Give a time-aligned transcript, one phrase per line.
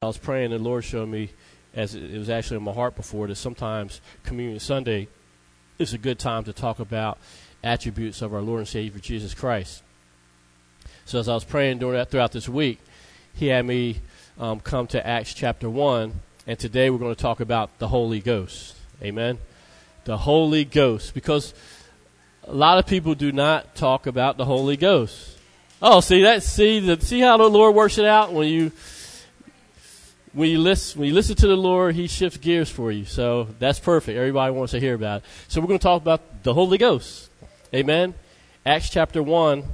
[0.00, 1.30] I was praying, and the Lord showed me,
[1.74, 5.08] as it was actually in my heart before, that sometimes Communion Sunday
[5.76, 7.18] is a good time to talk about
[7.64, 9.82] attributes of our Lord and Savior Jesus Christ.
[11.04, 12.78] So as I was praying during that, throughout this week,
[13.34, 13.98] He had me
[14.38, 18.20] um, come to Acts chapter one, and today we're going to talk about the Holy
[18.20, 18.76] Ghost.
[19.02, 19.38] Amen.
[20.04, 21.54] The Holy Ghost, because
[22.44, 25.36] a lot of people do not talk about the Holy Ghost.
[25.82, 26.44] Oh, see that?
[26.44, 28.70] See the see how the Lord works it out when you
[30.32, 33.04] when you listen when you listen to the Lord, He shifts gears for you.
[33.04, 34.16] So that's perfect.
[34.16, 35.28] Everybody wants to hear about it.
[35.48, 37.30] So we're going to talk about the Holy Ghost.
[37.74, 38.14] Amen.
[38.64, 39.64] Acts chapter one,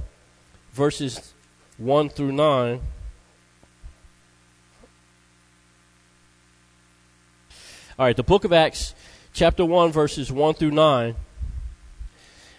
[0.73, 1.33] verses
[1.77, 2.81] one through nine.
[7.97, 8.93] All right, the book of Acts,
[9.31, 11.15] chapter 1, verses 1 through 9.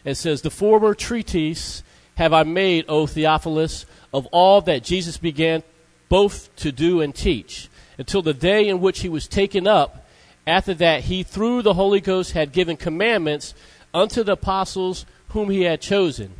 [0.02, 1.82] It says, The former treatise
[2.14, 3.84] have I made, O Theophilus,
[4.14, 5.62] of all that Jesus began
[6.08, 10.06] both to do and teach until the day in which he was taken up.
[10.46, 13.54] After that, he, through the Holy Ghost, had given commandments
[13.92, 16.34] unto the apostles whom he had chosen,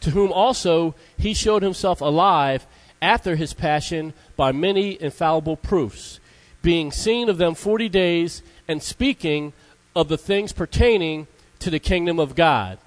[0.00, 2.66] to whom also he showed himself alive
[3.00, 6.20] after his passion by many infallible proofs,
[6.62, 9.52] being seen of them forty days, and speaking
[9.94, 11.26] of the things pertaining
[11.58, 12.78] to the kingdom of God.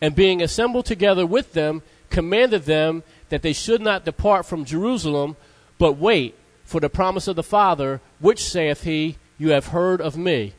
[0.00, 5.36] And being assembled together with them, commanded them that they should not depart from Jerusalem,
[5.78, 6.34] but wait
[6.70, 10.52] for the promise of the Father, which saith he, You have heard of me.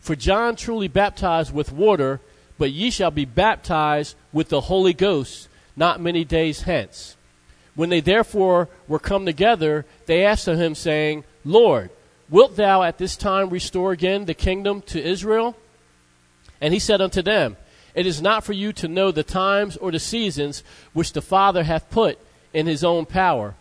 [0.00, 2.22] For John truly baptized with water,
[2.56, 5.46] but ye shall be baptized with the Holy Ghost
[5.76, 7.18] not many days hence.
[7.74, 11.90] When they therefore were come together, they asked of him, saying, Lord,
[12.30, 15.54] wilt thou at this time restore again the kingdom to Israel?
[16.62, 17.58] And he said unto them,
[17.94, 21.64] It is not for you to know the times or the seasons which the Father
[21.64, 22.18] hath put
[22.54, 23.54] in his own power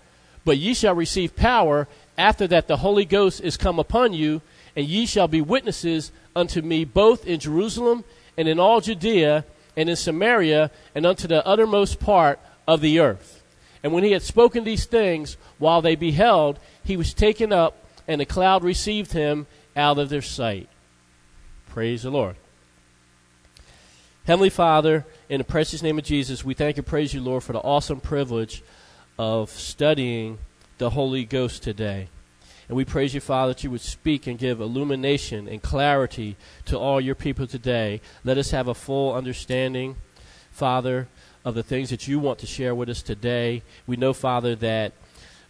[0.47, 4.41] but ye shall receive power after that the Holy Ghost is come upon you,
[4.77, 8.05] and ye shall be witnesses unto me both in Jerusalem
[8.37, 9.43] and in all Judea
[9.75, 13.43] and in Samaria and unto the uttermost part of the earth.
[13.83, 18.21] And when he had spoken these things, while they beheld, he was taken up, and
[18.21, 20.69] a cloud received him out of their sight.
[21.67, 22.37] Praise the Lord.
[24.25, 27.51] Heavenly Father, in the precious name of Jesus, we thank and praise you, Lord, for
[27.51, 28.63] the awesome privilege
[29.17, 30.37] of studying
[30.77, 32.09] the Holy Ghost today.
[32.67, 36.35] And we praise you, Father, that you would speak and give illumination and clarity
[36.65, 38.01] to all your people today.
[38.23, 39.95] Let us have a full understanding,
[40.51, 41.07] Father,
[41.45, 43.63] of the things that you want to share with us today.
[43.85, 44.91] We know, Father, that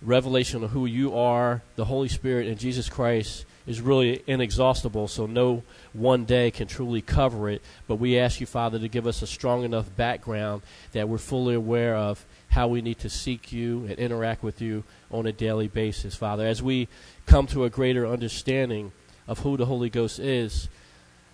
[0.02, 5.26] revelation of who you are, the Holy Spirit, and Jesus Christ is really inexhaustible, so
[5.26, 5.62] no
[5.94, 7.62] one day can truly cover it.
[7.88, 10.62] But we ask you, Father, to give us a strong enough background
[10.94, 14.86] that we're fully aware of how we need to seek you and interact with you
[15.12, 16.48] on a daily basis, Father.
[16.48, 16.88] As we
[17.26, 18.94] come to a greater understanding
[19.28, 20.70] of who the Holy Ghost is,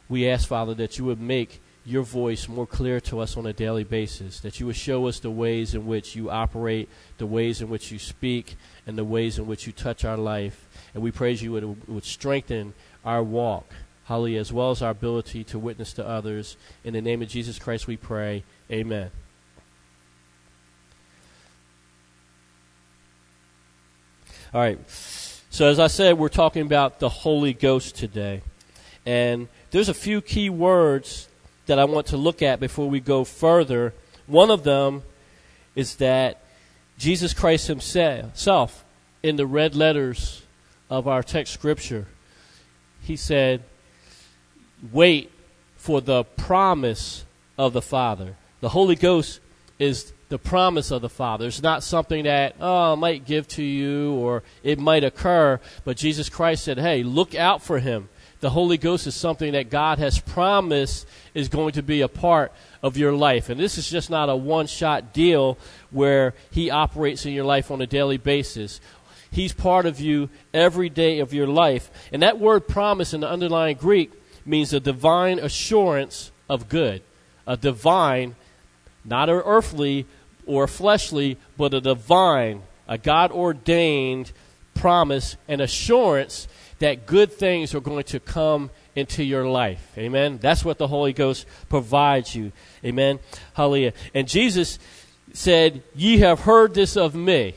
[0.09, 3.53] we ask, Father, that you would make your voice more clear to us on a
[3.53, 7.61] daily basis, that you would show us the ways in which you operate, the ways
[7.61, 8.55] in which you speak,
[8.87, 10.67] and the ways in which you touch our life.
[10.93, 12.73] And we praise you it would strengthen
[13.03, 13.65] our walk,
[14.05, 16.57] hallelujah, as well as our ability to witness to others.
[16.83, 18.43] In the name of Jesus Christ we pray.
[18.71, 19.09] Amen.
[24.53, 24.79] All right.
[24.87, 28.41] So, as I said, we're talking about the Holy Ghost today.
[29.05, 31.27] And there's a few key words
[31.65, 33.93] that I want to look at before we go further.
[34.27, 35.03] One of them
[35.75, 36.41] is that
[36.99, 38.85] Jesus Christ Himself,
[39.23, 40.42] in the red letters
[40.89, 42.07] of our text scripture,
[43.01, 43.63] He said,
[44.91, 45.31] Wait
[45.77, 47.25] for the promise
[47.57, 48.35] of the Father.
[48.61, 49.39] The Holy Ghost
[49.79, 51.47] is the promise of the Father.
[51.47, 55.59] It's not something that, oh, I might give to you or it might occur.
[55.85, 58.09] But Jesus Christ said, hey, look out for him.
[58.39, 62.51] The Holy Ghost is something that God has promised is going to be a part
[62.81, 63.49] of your life.
[63.49, 65.57] And this is just not a one shot deal
[65.91, 68.81] where He operates in your life on a daily basis.
[69.33, 71.89] He's part of you every day of your life.
[72.11, 74.11] And that word promise in the underlying Greek
[74.45, 77.01] means a divine assurance of good.
[77.47, 78.35] A divine,
[79.03, 80.05] not an earthly,
[80.45, 84.31] or fleshly, but a divine, a God ordained
[84.75, 86.47] promise and assurance
[86.77, 89.83] that good things are going to come into your life.
[89.97, 90.37] Amen.
[90.39, 92.51] That's what the Holy Ghost provides you.
[92.85, 93.19] Amen.
[93.55, 93.93] Hallelujah.
[94.13, 94.77] And Jesus
[95.33, 97.55] said, Ye have heard this of me.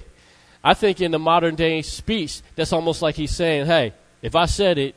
[0.67, 4.47] I think in the modern day speech, that's almost like he's saying, Hey, if I
[4.47, 4.97] said it,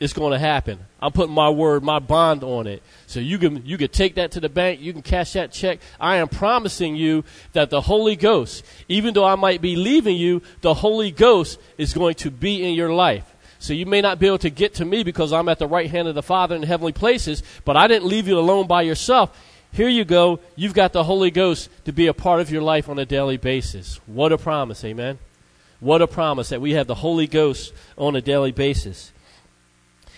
[0.00, 0.80] it's going to happen.
[1.00, 2.82] I'm putting my word, my bond on it.
[3.06, 5.78] So you can you can take that to the bank, you can cash that check.
[6.00, 7.22] I am promising you
[7.52, 11.94] that the Holy Ghost, even though I might be leaving you, the Holy Ghost is
[11.94, 13.32] going to be in your life.
[13.60, 15.88] So you may not be able to get to me because I'm at the right
[15.88, 19.30] hand of the Father in heavenly places, but I didn't leave you alone by yourself.
[19.76, 20.40] Here you go.
[20.56, 23.36] You've got the Holy Ghost to be a part of your life on a daily
[23.36, 24.00] basis.
[24.06, 25.18] What a promise, amen.
[25.80, 29.12] What a promise that we have the Holy Ghost on a daily basis.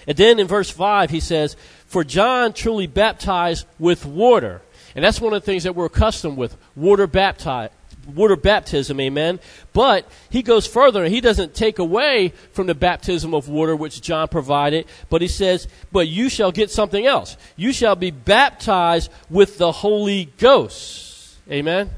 [0.06, 1.56] And then in verse 5, he says,
[1.86, 4.62] For John truly baptized with water.
[4.94, 7.72] And that's one of the things that we're accustomed with water baptized.
[8.14, 9.38] Water baptism, amen.
[9.72, 14.00] But he goes further and he doesn't take away from the baptism of water which
[14.00, 17.36] John provided, but he says, But you shall get something else.
[17.56, 21.36] You shall be baptized with the Holy Ghost.
[21.50, 21.90] Amen.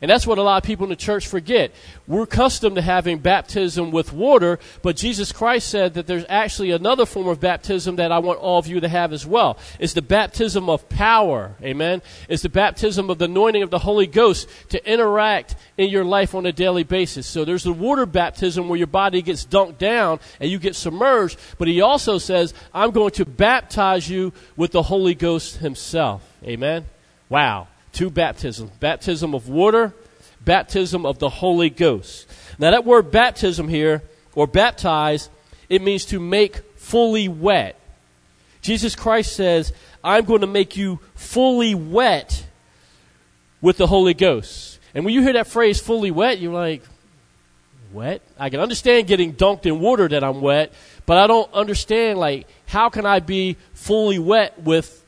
[0.00, 1.72] And that's what a lot of people in the church forget.
[2.06, 7.06] We're accustomed to having baptism with water, but Jesus Christ said that there's actually another
[7.06, 9.58] form of baptism that I want all of you to have as well.
[9.78, 11.54] It's the baptism of power.
[11.62, 12.02] Amen.
[12.28, 16.34] It's the baptism of the anointing of the Holy Ghost to interact in your life
[16.34, 17.26] on a daily basis.
[17.26, 21.38] So there's the water baptism where your body gets dunked down and you get submerged,
[21.58, 26.22] but he also says, I'm going to baptize you with the Holy Ghost himself.
[26.44, 26.86] Amen.
[27.28, 27.68] Wow
[27.98, 29.92] two baptisms baptism of water,
[30.44, 32.30] baptism of the Holy Ghost.
[32.56, 34.04] Now, that word baptism here,
[34.36, 35.28] or baptize,
[35.68, 37.74] it means to make fully wet.
[38.62, 39.72] Jesus Christ says,
[40.04, 42.46] I'm going to make you fully wet
[43.60, 44.78] with the Holy Ghost.
[44.94, 46.84] And when you hear that phrase fully wet, you're like,
[47.92, 48.22] wet?
[48.38, 50.72] I can understand getting dunked in water that I'm wet,
[51.04, 55.04] but I don't understand, like, how can I be fully wet with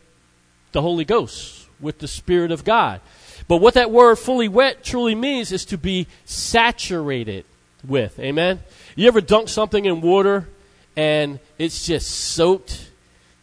[0.73, 1.60] the Holy Ghost?
[1.81, 3.01] With the Spirit of God.
[3.49, 7.45] But what that word fully wet truly means is to be saturated
[7.87, 8.19] with.
[8.21, 8.61] Amen?
[8.97, 10.49] You ever dunk something in water
[10.97, 12.91] and it's just soaked,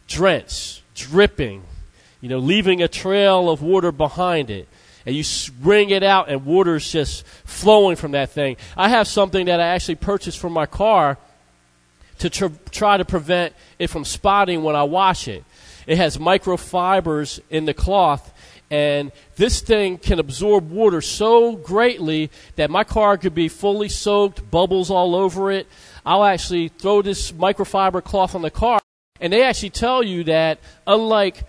[0.06, 1.62] drenched, dripping,
[2.20, 4.68] you know, leaving a trail of water behind it?
[5.04, 5.24] And you
[5.62, 8.56] wring it out and water is just flowing from that thing.
[8.76, 11.18] I have something that I actually purchased for my car
[12.18, 15.44] to tr- try to prevent it from spotting when I wash it.
[15.88, 18.34] It has microfibers in the cloth,
[18.70, 24.50] and this thing can absorb water so greatly that my car could be fully soaked,
[24.50, 25.66] bubbles all over it.
[26.04, 28.80] I'll actually throw this microfiber cloth on the car,
[29.18, 31.44] and they actually tell you that unlike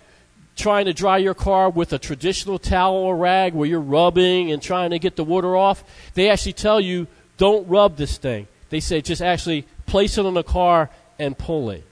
[0.56, 4.62] trying to dry your car with a traditional towel or rag where you're rubbing and
[4.62, 5.84] trying to get the water off,
[6.14, 8.48] they actually tell you don't rub this thing.
[8.70, 11.84] They say just actually place it on the car and pull it.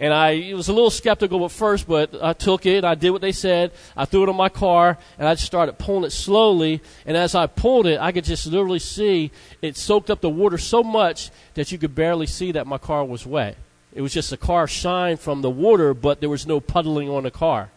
[0.00, 2.84] And I was a little skeptical at first, but I took it.
[2.84, 3.72] I did what they said.
[3.94, 6.80] I threw it on my car, and I just started pulling it slowly.
[7.04, 9.30] And as I pulled it, I could just literally see
[9.60, 13.04] it soaked up the water so much that you could barely see that my car
[13.04, 13.58] was wet.
[13.92, 17.24] It was just a car shine from the water, but there was no puddling on
[17.24, 17.70] the car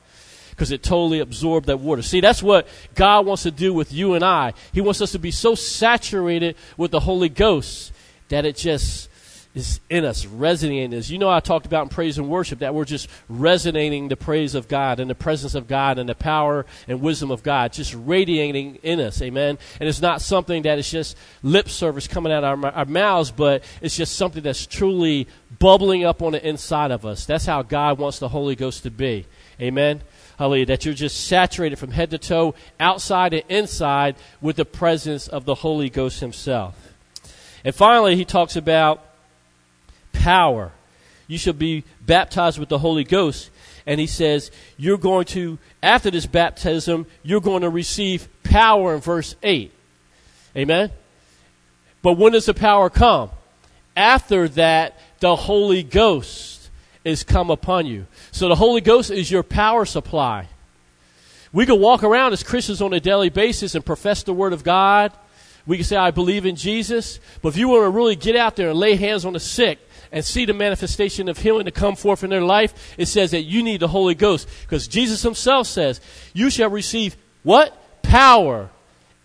[0.51, 2.03] because it totally absorbed that water.
[2.03, 4.53] See, that's what God wants to do with you and I.
[4.71, 7.91] He wants us to be so saturated with the Holy Ghost
[8.29, 9.09] that it just
[9.55, 11.09] is in us, resonating us.
[11.09, 14.55] You know, I talked about in praise and worship that we're just resonating the praise
[14.55, 17.93] of God and the presence of God and the power and wisdom of God, just
[17.93, 19.21] radiating in us.
[19.21, 19.59] Amen.
[19.79, 23.29] And it's not something that is just lip service coming out of our, our mouths,
[23.29, 25.27] but it's just something that's truly
[25.59, 27.25] bubbling up on the inside of us.
[27.25, 29.27] That's how God wants the Holy Ghost to be.
[29.61, 30.01] Amen.
[30.39, 30.65] Hallelujah.
[30.65, 35.45] That you're just saturated from head to toe, outside and inside, with the presence of
[35.45, 36.75] the Holy Ghost Himself.
[37.63, 39.05] And finally, he talks about
[40.13, 40.71] power.
[41.27, 43.49] You shall be baptized with the Holy Ghost.
[43.85, 49.01] And he says, You're going to, after this baptism, you're going to receive power in
[49.01, 49.71] verse 8.
[50.55, 50.91] Amen?
[52.01, 53.29] But when does the power come?
[53.95, 56.69] After that, the Holy Ghost
[57.03, 58.07] is come upon you.
[58.31, 60.47] So the Holy Ghost is your power supply.
[61.51, 64.63] We can walk around as Christians on a daily basis and profess the Word of
[64.63, 65.11] God.
[65.65, 67.19] We can say, I believe in Jesus.
[67.41, 69.79] But if you want to really get out there and lay hands on the sick,
[70.13, 73.41] and see the manifestation of healing to come forth in their life, it says that
[73.41, 74.47] you need the Holy Ghost.
[74.61, 75.99] Because Jesus himself says,
[76.33, 77.75] You shall receive what?
[78.03, 78.69] Power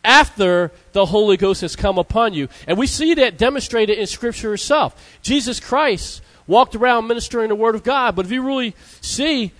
[0.03, 2.49] after the Holy Ghost has come upon you.
[2.67, 5.19] And we see that demonstrated in Scripture itself.
[5.21, 8.17] Jesus Christ walked around ministering the Word of God.
[8.17, 9.53] But if you really see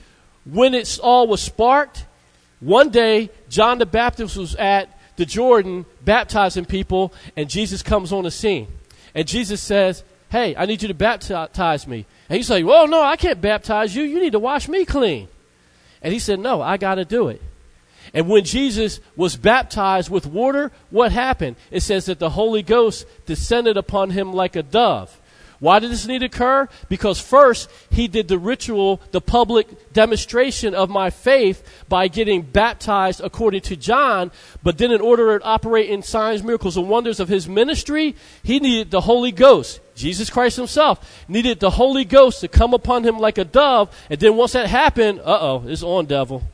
[0.47, 2.07] when it all was sparked,
[2.61, 8.25] one day John the Baptist was at the Jordan baptizing people, and Jesus comes on
[8.25, 8.69] the scene.
[9.15, 12.05] And Jesus says, Hey, I need you to baptize me.
[12.29, 14.03] And he's like, Well, no, I can't baptize you.
[14.03, 15.29] You need to wash me clean.
[16.03, 17.43] And he said, No, I got to do it.
[18.15, 21.57] And when Jesus was baptized with water, what happened?
[21.71, 25.18] It says that the Holy Ghost descended upon him like a dove.
[25.61, 26.69] Why did this need to occur?
[26.89, 33.21] Because first, he did the ritual, the public demonstration of my faith by getting baptized
[33.21, 34.31] according to John.
[34.63, 38.61] But then, in order to operate in signs, miracles, and wonders of his ministry, he
[38.61, 39.81] needed the Holy Ghost.
[39.97, 43.95] Jesus Christ himself needed the Holy Ghost to come upon him like a dove.
[44.09, 46.45] And then, once that happened, uh oh, it's on, devil.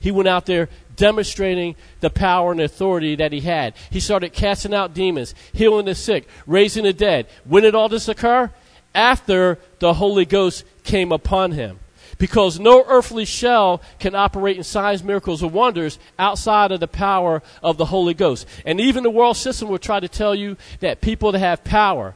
[0.00, 3.74] He went out there demonstrating the power and authority that he had.
[3.88, 7.26] He started casting out demons, healing the sick, raising the dead.
[7.44, 8.50] When did all this occur?
[8.94, 11.78] After the Holy Ghost came upon him.
[12.18, 17.42] Because no earthly shell can operate in signs, miracles, or wonders outside of the power
[17.62, 18.46] of the Holy Ghost.
[18.66, 22.14] And even the world system will try to tell you that people that have power,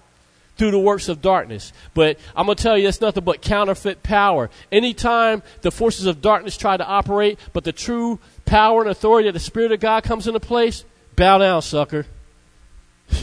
[0.56, 1.72] through the works of darkness.
[1.94, 4.50] But I'm going to tell you, it's nothing but counterfeit power.
[4.70, 8.18] Anytime the forces of darkness try to operate, but the true
[8.52, 10.84] power and authority of the Spirit of God comes into place,
[11.16, 12.04] bow down, sucker.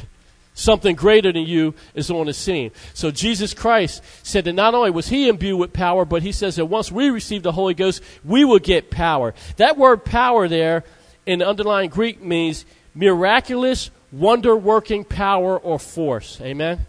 [0.56, 2.72] Something greater than you is on the scene.
[2.96, 6.56] So Jesus Christ said that not only was he imbued with power, but he says
[6.56, 9.36] that once we receive the Holy Ghost, we will get power.
[9.58, 10.84] That word power there
[11.28, 16.42] in the underlying Greek means miraculous, wonder working power or force.
[16.42, 16.88] Amen?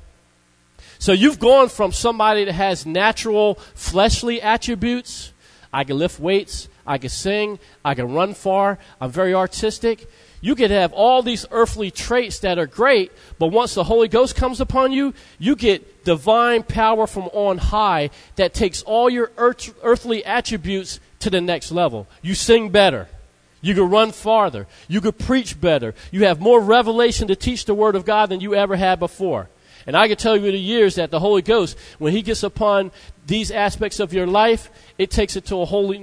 [0.98, 5.34] So you've gone from somebody that has natural fleshly attributes.
[5.70, 6.69] I can lift weights.
[6.86, 7.58] I can sing.
[7.84, 8.78] I can run far.
[9.00, 10.08] I'm very artistic.
[10.40, 14.36] You could have all these earthly traits that are great, but once the Holy Ghost
[14.36, 19.74] comes upon you, you get divine power from on high that takes all your earth,
[19.82, 22.06] earthly attributes to the next level.
[22.22, 23.08] You sing better.
[23.60, 24.66] You can run farther.
[24.88, 25.94] You can preach better.
[26.10, 29.50] You have more revelation to teach the Word of God than you ever had before.
[29.86, 32.42] And I can tell you in the years that the Holy Ghost, when He gets
[32.42, 32.90] upon
[33.26, 35.94] these aspects of your life, it takes it to a whole,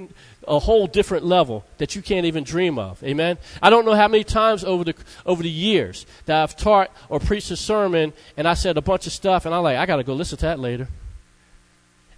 [0.48, 3.02] a whole different level that you can't even dream of.
[3.04, 3.38] Amen.
[3.62, 4.94] I don't know how many times over the
[5.26, 9.06] over the years that I've taught or preached a sermon and I said a bunch
[9.06, 10.88] of stuff and I'm like, I got to go listen to that later.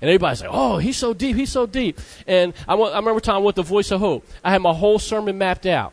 [0.00, 3.44] And everybody's like, "Oh, he's so deep, he's so deep." And I, I remember time
[3.44, 4.26] with the Voice of Hope.
[4.42, 5.92] I had my whole sermon mapped out,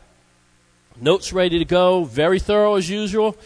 [0.98, 3.36] notes ready to go, very thorough as usual.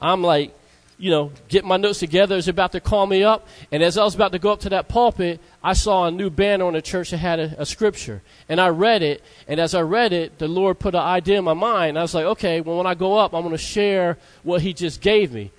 [0.00, 0.56] I'm like,
[0.98, 3.46] you know, getting my notes together, is about to call me up.
[3.70, 6.30] And as I was about to go up to that pulpit, I saw a new
[6.30, 8.22] banner on the church that had a, a, scripture.
[8.48, 9.22] And I read it.
[9.46, 11.98] And as I read it, the Lord put an idea in my mind.
[11.98, 14.72] I was like, okay, well, when I go up, I'm going to share what He
[14.72, 15.50] just gave me.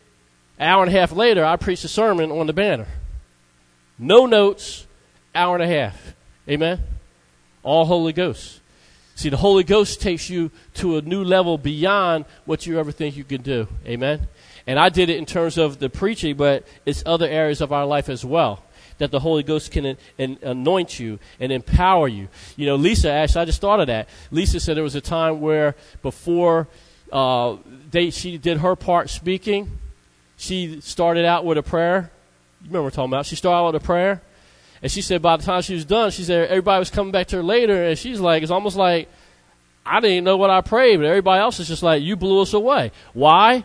[0.57, 2.87] An hour and a half later, I preached a sermon on the banner.
[3.99, 4.87] No notes,
[5.35, 6.15] hour and a half.
[6.49, 6.79] Amen?
[7.61, 8.61] All Holy Ghost.
[9.15, 13.17] See, the Holy Ghost takes you to a new level beyond what you ever think
[13.17, 13.67] you can do.
[13.85, 14.27] Amen?
[14.67, 17.85] And I did it in terms of the preaching, but it's other areas of our
[17.85, 18.63] life as well
[18.97, 22.27] that the Holy Ghost can anoint you and empower you.
[22.55, 24.09] You know, Lisa, actually, I just thought of that.
[24.31, 26.67] Lisa said there was a time where before
[27.11, 27.57] uh,
[27.91, 29.77] they, she did her part speaking,
[30.35, 32.11] she started out with a prayer.
[32.63, 33.25] You remember talking about?
[33.25, 34.21] She started out with a prayer.
[34.81, 37.27] And she said by the time she was done, she said everybody was coming back
[37.27, 39.09] to her later, and she's like, it's almost like,
[39.85, 42.53] I didn't know what I prayed, but everybody else is just like, you blew us
[42.53, 42.91] away.
[43.13, 43.63] Why?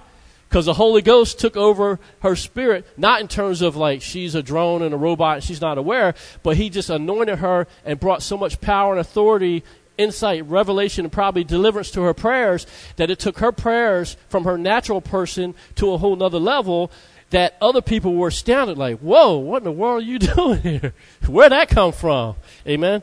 [0.53, 4.43] Because the Holy Ghost took over her spirit, not in terms of like she's a
[4.43, 8.23] drone and a robot and she's not aware, but he just anointed her and brought
[8.23, 9.65] so much power and authority,
[9.97, 12.67] insight, revelation, and probably deliverance to her prayers
[12.97, 16.91] that it took her prayers from her natural person to a whole nother level
[17.31, 20.93] that other people were astounded, like, whoa, what in the world are you doing here?
[21.27, 22.37] Where'd that come from?
[22.69, 23.03] Amen.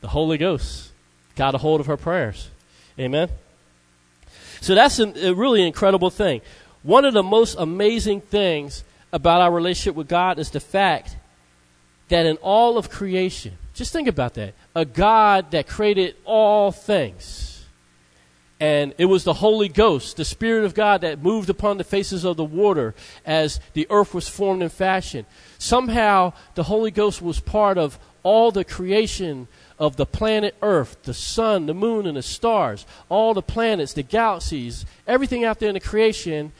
[0.00, 0.90] The Holy Ghost
[1.36, 2.50] got a hold of her prayers.
[2.98, 3.28] Amen.
[4.60, 6.40] So that's a, really incredible thing.
[6.82, 11.16] One of the most amazing things about our relationship with God is the fact
[12.08, 17.64] that in all of creation, just think about that, a God that created all things.
[18.60, 22.24] And it was the Holy Ghost, the Spirit of God, that moved upon the faces
[22.24, 22.94] of the water
[23.24, 25.26] as the earth was formed and fashioned.
[25.58, 29.46] Somehow, the Holy Ghost was part of all the creation
[29.78, 34.02] of the planet Earth, the sun, the moon, and the stars, all the planets, the
[34.02, 36.50] galaxies, everything out there in the creation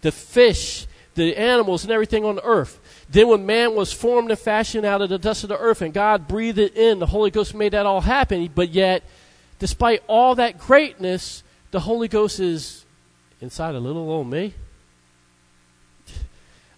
[0.00, 2.80] the fish, the animals, and everything on the earth.
[3.10, 5.94] Then, when man was formed and fashioned out of the dust of the earth, and
[5.94, 8.50] God breathed it in, the Holy Ghost made that all happen.
[8.54, 9.02] But yet,
[9.58, 12.84] despite all that greatness, the Holy Ghost is
[13.40, 14.54] inside a little old me.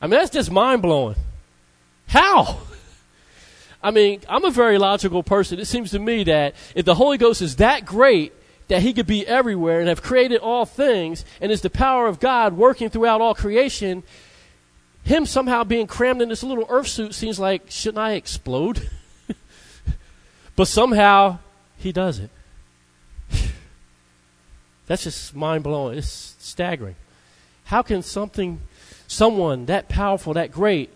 [0.01, 1.17] I mean, that's just mind blowing.
[2.07, 2.61] How?
[3.83, 5.59] I mean, I'm a very logical person.
[5.59, 8.33] It seems to me that if the Holy Ghost is that great,
[8.71, 12.21] that he could be everywhere and have created all things and is the power of
[12.21, 14.05] God working throughout all creation,
[15.03, 18.89] him somehow being crammed in this little earth suit seems like, shouldn't I explode?
[20.57, 21.41] but somehow
[21.79, 22.31] he does it.
[24.87, 25.99] That's just mind blowing.
[25.99, 26.95] It's staggering.
[27.65, 28.61] How can something,
[29.09, 30.91] someone that powerful, that great,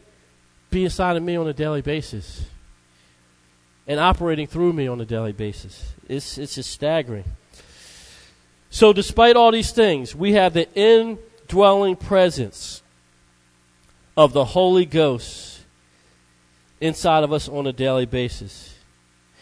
[0.70, 2.46] be inside of me on a daily basis
[3.88, 5.92] and operating through me on a daily basis.
[6.08, 7.24] It's, it's just staggering.
[8.74, 12.82] So, despite all these things, we have the indwelling presence
[14.16, 15.60] of the Holy Ghost
[16.80, 18.74] inside of us on a daily basis.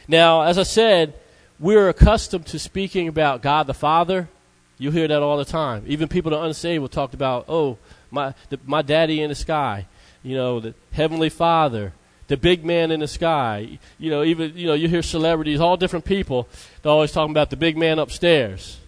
[0.06, 1.14] Now, as I said,
[1.58, 4.28] we're accustomed to speaking about God the Father.
[4.76, 5.84] You hear that all the time.
[5.86, 7.78] Even people that are unsaved will talk about, oh,
[8.10, 9.86] my, the, my daddy in the sky,
[10.22, 11.94] you know, the Heavenly Father,
[12.28, 13.78] the big man in the sky.
[13.98, 16.48] You know, even, you know, you hear celebrities, all different people,
[16.82, 18.78] they're always talking about the big man upstairs.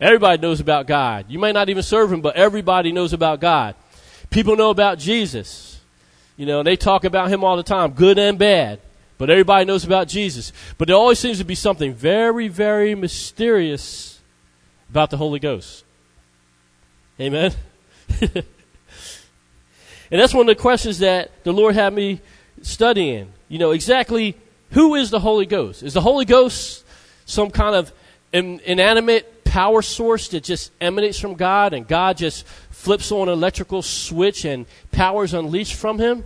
[0.00, 1.26] Everybody knows about God.
[1.28, 3.74] You may not even serve him, but everybody knows about God.
[4.30, 5.80] People know about Jesus.
[6.36, 8.80] You know, they talk about him all the time, good and bad.
[9.16, 10.52] But everybody knows about Jesus.
[10.76, 14.20] But there always seems to be something very, very mysterious
[14.90, 15.84] about the Holy Ghost.
[17.20, 17.52] Amen?
[18.20, 18.44] and
[20.10, 22.20] that's one of the questions that the Lord had me
[22.62, 23.32] studying.
[23.48, 24.36] You know, exactly
[24.72, 25.84] who is the Holy Ghost?
[25.84, 26.84] Is the Holy Ghost
[27.24, 27.92] some kind of
[28.32, 33.82] inanimate power source that just emanates from God and God just flips on an electrical
[33.82, 36.24] switch and power is unleashed from him?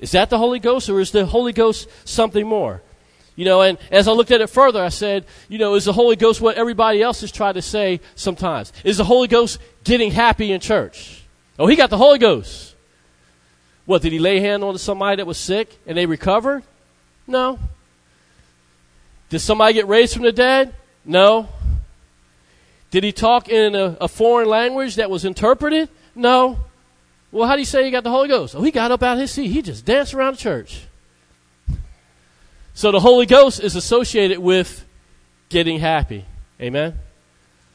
[0.00, 2.82] Is that the Holy Ghost or is the Holy Ghost something more?
[3.36, 5.94] You know, and as I looked at it further, I said, you know, is the
[5.94, 8.70] Holy Ghost what everybody else has tried to say sometimes?
[8.84, 11.24] Is the Holy Ghost getting happy in church?
[11.58, 12.74] Oh, he got the Holy Ghost.
[13.86, 16.64] What, did he lay hand on somebody that was sick and they recovered?
[17.26, 17.58] No.
[19.30, 20.74] Did somebody get raised from the dead?
[21.06, 21.48] No.
[22.90, 25.88] Did he talk in a, a foreign language that was interpreted?
[26.14, 26.58] No.
[27.30, 28.54] Well, how do you say he got the Holy Ghost?
[28.54, 29.48] Oh, he got up out of his seat.
[29.48, 30.86] He just danced around the church.
[32.72, 34.86] So the Holy Ghost is associated with
[35.48, 36.24] getting happy.
[36.60, 36.98] Amen?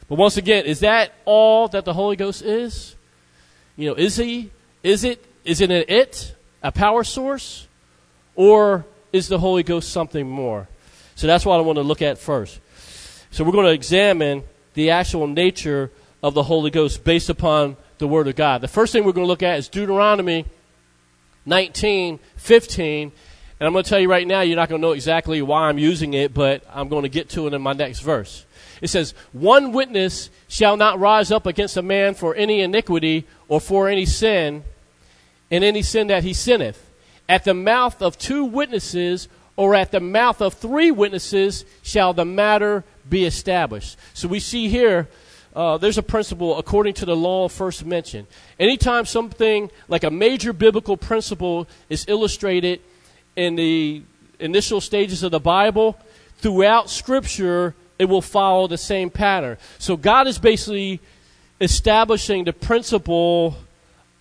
[0.07, 2.95] But once again, is that all that the Holy Ghost is?
[3.75, 4.51] You know, is he,
[4.81, 7.67] is it, is it an it, a power source?
[8.35, 10.67] Or is the Holy Ghost something more?
[11.15, 12.59] So that's what I want to look at first.
[13.31, 14.43] So we're going to examine
[14.73, 18.61] the actual nature of the Holy Ghost based upon the Word of God.
[18.61, 20.45] The first thing we're going to look at is Deuteronomy
[21.45, 23.11] 19, 15.
[23.59, 25.69] And I'm going to tell you right now, you're not going to know exactly why
[25.69, 28.45] I'm using it, but I'm going to get to it in my next verse.
[28.81, 33.61] It says, One witness shall not rise up against a man for any iniquity or
[33.61, 34.63] for any sin,
[35.49, 36.89] in any sin that he sinneth.
[37.29, 42.25] At the mouth of two witnesses or at the mouth of three witnesses shall the
[42.25, 43.97] matter be established.
[44.13, 45.07] So we see here,
[45.55, 48.27] uh, there's a principle according to the law first mentioned.
[48.59, 52.81] Anytime something like a major biblical principle is illustrated
[53.35, 54.03] in the
[54.39, 55.97] initial stages of the Bible,
[56.37, 59.57] throughout Scripture, it will follow the same pattern.
[59.79, 60.99] So God is basically
[61.61, 63.55] establishing the principle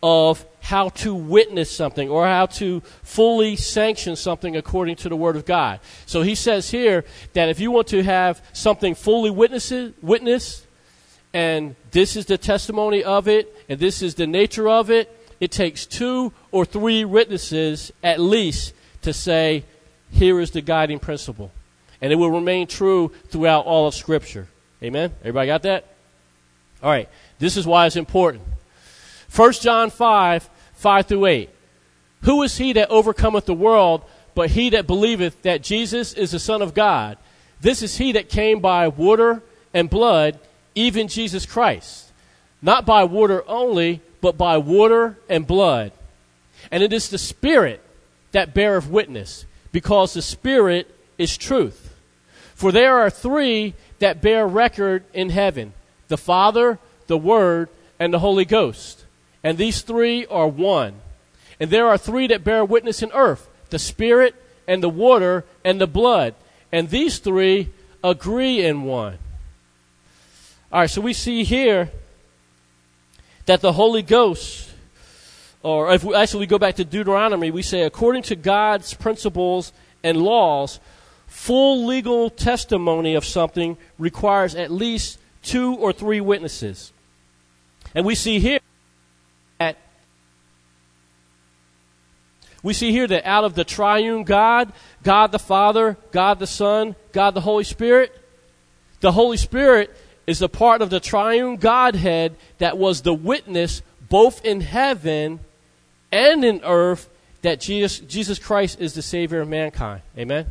[0.02, 5.34] of how to witness something or how to fully sanction something according to the Word
[5.34, 5.80] of God.
[6.06, 10.64] So he says here that if you want to have something fully witnesses, witnessed,
[11.34, 15.50] and this is the testimony of it, and this is the nature of it, it
[15.50, 18.72] takes two or three witnesses at least
[19.02, 19.64] to say,
[20.12, 21.50] here is the guiding principle.
[22.00, 24.46] And it will remain true throughout all of Scripture.
[24.80, 25.12] Amen?
[25.22, 25.86] Everybody got that?
[26.82, 27.08] All right.
[27.40, 28.44] This is why it's important.
[29.34, 30.50] 1 John 5,
[30.82, 31.50] 5 through 8.
[32.22, 34.02] Who is he that overcometh the world
[34.34, 37.18] but he that believeth that Jesus is the Son of God?
[37.60, 39.42] This is he that came by water
[39.72, 40.38] and blood,
[40.74, 42.10] even Jesus Christ.
[42.60, 45.92] Not by water only, but by water and blood.
[46.70, 47.80] And it is the Spirit
[48.32, 51.94] that beareth witness, because the Spirit is truth.
[52.54, 55.74] For there are three that bear record in heaven
[56.08, 57.68] the Father, the Word,
[57.98, 59.01] and the Holy Ghost
[59.42, 60.94] and these three are one.
[61.60, 64.36] And there are three that bear witness in earth the Spirit,
[64.68, 66.34] and the water, and the blood.
[66.70, 67.70] And these three
[68.04, 69.18] agree in one.
[70.70, 71.90] All right, so we see here
[73.46, 74.70] that the Holy Ghost,
[75.62, 79.72] or if we actually go back to Deuteronomy, we say, according to God's principles
[80.04, 80.78] and laws,
[81.26, 86.92] full legal testimony of something requires at least two or three witnesses.
[87.94, 88.60] And we see here
[92.62, 94.72] We see here that out of the triune God,
[95.02, 98.16] God the Father, God the Son, God the Holy Spirit,
[99.00, 99.94] the Holy Spirit
[100.26, 105.40] is a part of the triune Godhead that was the witness both in heaven
[106.12, 107.08] and in earth
[107.42, 110.02] that Jesus, Jesus Christ is the Savior of mankind.
[110.16, 110.46] Amen?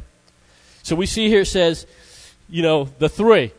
[0.84, 1.86] So we see here it says,
[2.50, 3.54] you know, the three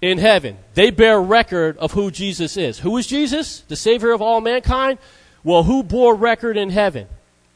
[0.00, 2.78] in heaven, they bear record of who Jesus is.
[2.78, 3.60] Who is Jesus?
[3.60, 4.98] The Savior of all mankind?
[5.42, 7.08] Well, who bore record in heaven?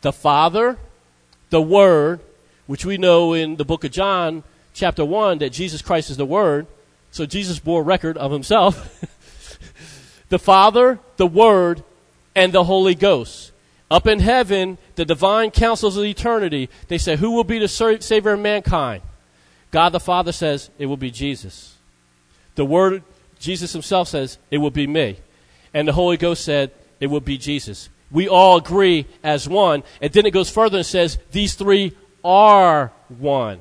[0.07, 0.79] The Father,
[1.51, 2.21] the Word,
[2.69, 6.25] which we know in the book of John, chapter 1, that Jesus Christ is the
[6.25, 6.69] Word.
[7.11, 9.03] So Jesus bore record of himself.
[10.29, 11.83] the Father, the Word,
[12.37, 13.51] and the Holy Ghost.
[13.90, 18.35] Up in heaven, the divine councils of eternity, they say, Who will be the Savior
[18.35, 19.03] of mankind?
[19.73, 21.75] God the Father says, It will be Jesus.
[22.55, 23.03] The Word,
[23.40, 25.16] Jesus himself says, It will be me.
[25.75, 27.88] And the Holy Ghost said, It will be Jesus.
[28.11, 29.83] We all agree as one.
[30.01, 33.61] And then it goes further and says, These three are one.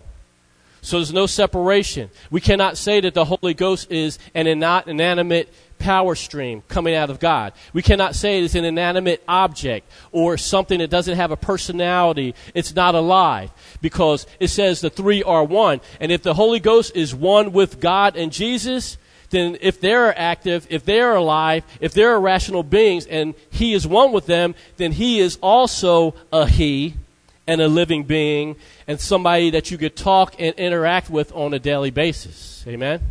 [0.82, 2.12] So there's no separation.
[2.30, 7.20] We cannot say that the Holy Ghost is an inanimate power stream coming out of
[7.20, 7.54] God.
[7.74, 12.36] We cannot say it's an inanimate object or something that doesn't have a personality.
[12.54, 13.50] It's not alive
[13.82, 15.82] because it says the three are one.
[16.00, 18.98] And if the Holy Ghost is one with God and Jesus,
[19.36, 24.14] then if they're active, if they're alive, if they're rational beings and He is one
[24.14, 26.96] with them, then He is also a He
[27.46, 28.56] and a living being
[28.88, 32.64] and somebody that you could talk and interact with on a daily basis.
[32.66, 33.02] Amen?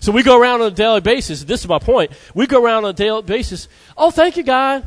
[0.00, 1.44] So we go around on a daily basis.
[1.44, 2.12] This is my point.
[2.34, 3.68] We go around on a daily basis.
[3.96, 4.84] Oh, thank you, God.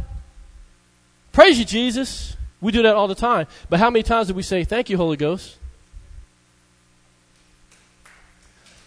[1.32, 2.38] Praise you, Jesus.
[2.62, 3.48] We do that all the time.
[3.70, 5.58] But how many times do we say, Thank you, Holy Ghost?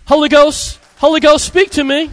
[0.06, 2.10] Holy Ghost, Holy Ghost, speak to me.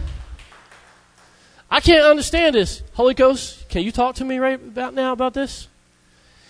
[1.70, 2.82] I can't understand this.
[2.92, 5.68] Holy Ghost, can you talk to me right about now about this?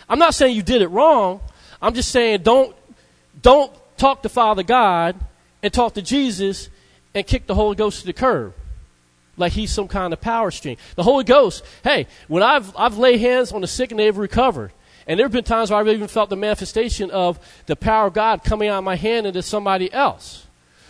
[0.09, 1.41] I'm not saying you did it wrong.
[1.81, 2.75] I'm just saying don't
[3.41, 5.15] don't talk to Father God
[5.63, 6.71] and talk to Jesus
[7.15, 8.53] and kick the Holy Ghost to the curb
[9.37, 10.77] like he's some kind of power stream.
[10.97, 14.73] The Holy Ghost, hey, when I've I've laid hands on the sick and they've recovered.
[15.07, 18.15] And there have been times where I've even felt the manifestation of the power of
[18.15, 20.47] God coming out of my hand into somebody else.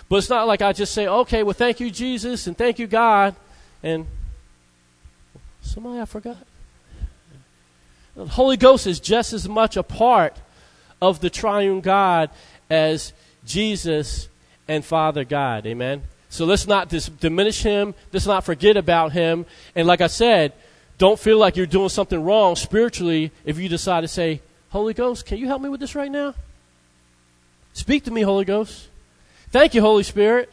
[0.08, 2.86] But it's not like I just say, okay, well, thank you, Jesus, and thank you,
[2.86, 3.34] God.
[3.82, 4.06] And
[5.62, 6.36] somebody I forgot.
[8.16, 10.36] The Holy Ghost is just as much a part
[11.02, 12.30] of the triune God
[12.70, 13.12] as
[13.44, 14.28] Jesus
[14.68, 15.66] and Father God.
[15.66, 16.02] Amen.
[16.30, 17.94] So let's not dis- diminish him.
[18.12, 19.46] Let's not forget about him.
[19.74, 20.52] And like I said,
[20.98, 24.40] don't feel like you're doing something wrong spiritually if you decide to say,
[24.70, 26.34] Holy Ghost, can you help me with this right now?
[27.72, 28.88] Speak to me, Holy Ghost.
[29.54, 30.52] Thank you, Holy Spirit.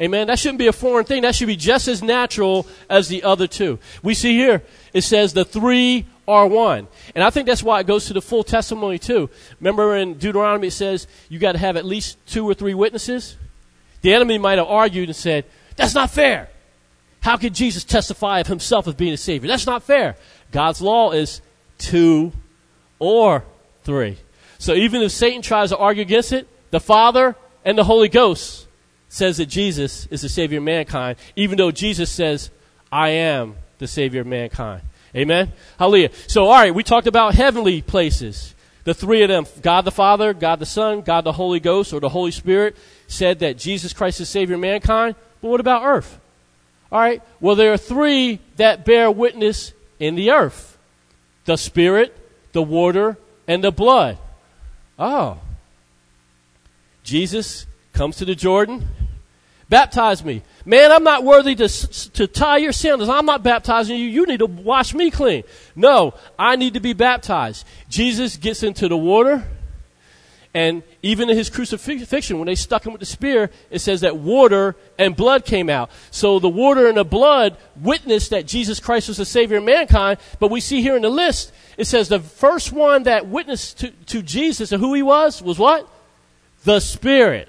[0.00, 0.26] Amen.
[0.26, 1.22] That shouldn't be a foreign thing.
[1.22, 3.78] That should be just as natural as the other two.
[4.02, 6.88] We see here, it says the three are one.
[7.14, 9.30] And I think that's why it goes to the full testimony too.
[9.60, 13.36] Remember in Deuteronomy it says you got to have at least two or three witnesses?
[14.00, 15.44] The enemy might have argued and said,
[15.76, 16.48] that's not fair.
[17.20, 19.46] How could Jesus testify of himself as being a savior?
[19.46, 20.16] That's not fair.
[20.50, 21.40] God's law is
[21.78, 22.32] two
[22.98, 23.44] or
[23.84, 24.18] three.
[24.58, 28.66] So even if Satan tries to argue against it, the Father and the Holy Ghost
[29.08, 32.50] says that Jesus is the Savior of mankind, even though Jesus says,
[32.90, 34.82] I am the Savior of mankind.
[35.14, 35.52] Amen?
[35.78, 36.10] Hallelujah.
[36.28, 38.54] So, all right, we talked about heavenly places.
[38.84, 42.00] The three of them, God the Father, God the Son, God the Holy Ghost, or
[42.00, 42.76] the Holy Spirit,
[43.08, 45.16] said that Jesus Christ is Savior of mankind.
[45.42, 46.18] But what about earth?
[46.92, 50.78] All right, well, there are three that bear witness in the earth
[51.44, 52.16] the Spirit,
[52.52, 53.16] the water,
[53.48, 54.18] and the blood.
[54.98, 55.38] Oh.
[57.02, 58.86] Jesus comes to the Jordan,
[59.68, 60.42] baptize me.
[60.64, 63.08] Man, I'm not worthy to, to tie your sandals.
[63.08, 64.06] I'm not baptizing you.
[64.06, 65.44] You need to wash me clean.
[65.74, 67.66] No, I need to be baptized.
[67.88, 69.44] Jesus gets into the water,
[70.52, 74.16] and even in his crucifixion, when they stuck him with the spear, it says that
[74.16, 75.90] water and blood came out.
[76.10, 80.18] So the water and the blood witnessed that Jesus Christ was the Savior of mankind.
[80.40, 83.90] But we see here in the list, it says the first one that witnessed to,
[84.06, 85.88] to Jesus and who he was was what?
[86.64, 87.48] The Spirit.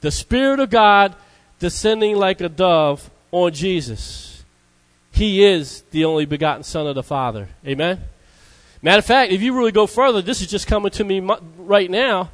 [0.00, 1.14] The Spirit of God
[1.58, 4.44] descending like a dove on Jesus.
[5.10, 7.48] He is the only begotten Son of the Father.
[7.66, 8.00] Amen?
[8.82, 11.20] Matter of fact, if you really go further, this is just coming to me
[11.56, 12.30] right now.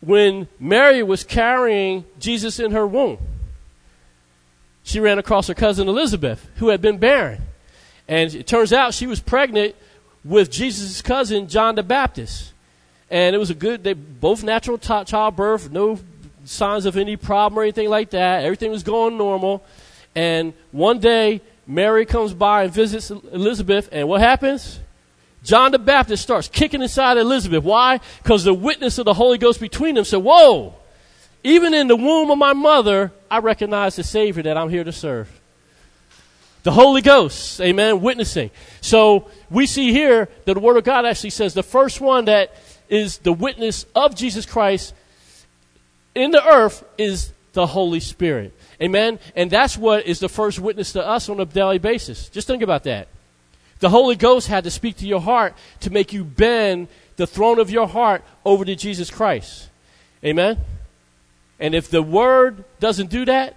[0.00, 3.18] When Mary was carrying Jesus in her womb,
[4.82, 7.40] she ran across her cousin Elizabeth, who had been barren.
[8.06, 9.74] And it turns out she was pregnant
[10.22, 12.52] with Jesus' cousin, John the Baptist.
[13.10, 15.98] And it was a good, they both natural t- childbirth, no
[16.44, 18.44] signs of any problem or anything like that.
[18.44, 19.64] Everything was going normal.
[20.14, 24.80] And one day, Mary comes by and visits Elizabeth, and what happens?
[25.42, 27.64] John the Baptist starts kicking inside Elizabeth.
[27.64, 28.00] Why?
[28.22, 30.74] Because the witness of the Holy Ghost between them said, Whoa,
[31.42, 34.92] even in the womb of my mother, I recognize the Savior that I'm here to
[34.92, 35.28] serve.
[36.62, 38.50] The Holy Ghost, amen, witnessing.
[38.80, 42.54] So we see here that the Word of God actually says the first one that
[42.88, 44.94] is the witness of Jesus Christ
[46.14, 48.52] in the earth is the Holy Spirit.
[48.80, 49.18] Amen?
[49.34, 52.28] And that's what is the first witness to us on a daily basis.
[52.28, 53.08] Just think about that.
[53.80, 57.58] The Holy Ghost had to speak to your heart to make you bend the throne
[57.58, 59.68] of your heart over to Jesus Christ.
[60.24, 60.58] Amen?
[61.60, 63.56] And if the Word doesn't do that,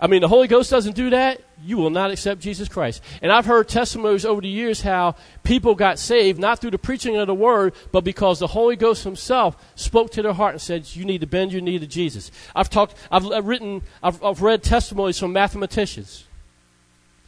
[0.00, 3.02] I mean, the Holy Ghost doesn't do that, you will not accept Jesus Christ.
[3.20, 7.18] And I've heard testimonies over the years how people got saved not through the preaching
[7.18, 10.96] of the Word, but because the Holy Ghost Himself spoke to their heart and said,
[10.96, 14.62] "You need to bend your knee to Jesus." I've talked, I've written, I've, I've read
[14.62, 16.24] testimonies from mathematicians.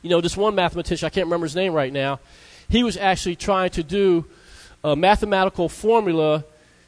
[0.01, 2.21] You know, this one mathematician, I can't remember his name right now.
[2.71, 4.25] He was actually trying to do
[4.83, 6.45] a mathematical formula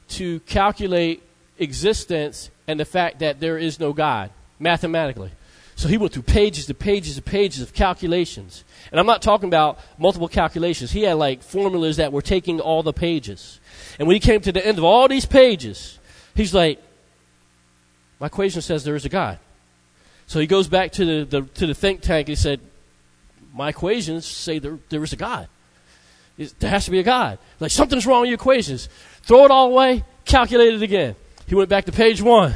[0.08, 1.22] to calculate
[1.58, 5.30] existence and the fact that there is no God mathematically.
[5.76, 8.64] So he went through pages and pages and pages of calculations.
[8.90, 10.92] And I'm not talking about multiple calculations.
[10.92, 13.60] He had like formulas that were taking all the pages.
[13.98, 15.98] And when he came to the end of all these pages,
[16.34, 16.80] he's like,
[18.20, 19.38] My equation says there is a God.
[20.26, 22.60] So he goes back to the, the to the think tank and he said,
[23.52, 25.48] My equations say there, there is a God.
[26.36, 27.38] There has to be a God.
[27.58, 28.88] Like something's wrong with your equations.
[29.22, 31.16] Throw it all away, calculate it again.
[31.46, 32.54] He went back to page one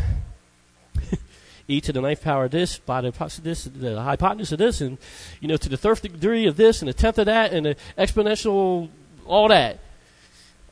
[1.69, 3.11] e to the ninth power of this by the
[3.43, 4.97] this, the hypotenuse of this, and
[5.41, 7.77] you know to the third degree of this, and the tenth of that, and the
[7.97, 8.89] exponential,
[9.27, 9.79] all that.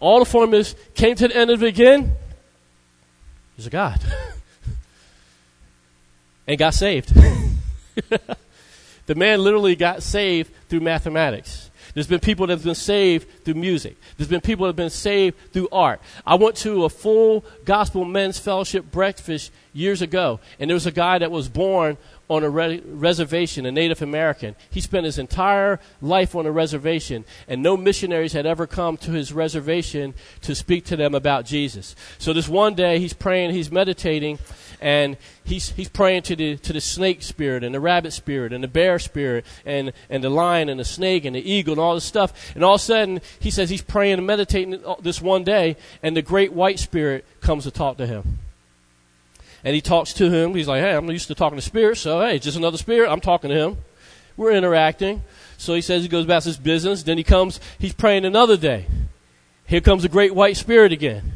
[0.00, 2.14] All the formulas came to the end of it again.
[3.56, 4.00] There's a God,
[6.46, 7.14] and got saved.
[9.06, 11.65] the man literally got saved through mathematics.
[11.96, 13.96] There's been people that have been saved through music.
[14.18, 16.02] There's been people that have been saved through art.
[16.26, 20.92] I went to a full gospel men's fellowship breakfast years ago, and there was a
[20.92, 21.96] guy that was born
[22.28, 24.56] on a re- reservation, a Native American.
[24.70, 29.12] He spent his entire life on a reservation, and no missionaries had ever come to
[29.12, 31.94] his reservation to speak to them about Jesus.
[32.18, 34.38] So this one day, he's praying, he's meditating,
[34.80, 38.62] and he's, he's praying to the, to the snake spirit and the rabbit spirit and
[38.62, 41.94] the bear spirit and, and the lion and the snake and the eagle and all
[41.94, 42.54] this stuff.
[42.54, 46.16] And all of a sudden, he says he's praying and meditating this one day, and
[46.16, 48.38] the great white spirit comes to talk to him.
[49.66, 50.54] And he talks to him.
[50.54, 53.10] He's like, hey, I'm used to talking to spirits, so hey, just another spirit.
[53.10, 53.78] I'm talking to him.
[54.36, 55.24] We're interacting.
[55.58, 57.02] So he says he goes about his business.
[57.02, 58.86] Then he comes, he's praying another day.
[59.66, 61.32] Here comes the great white spirit again.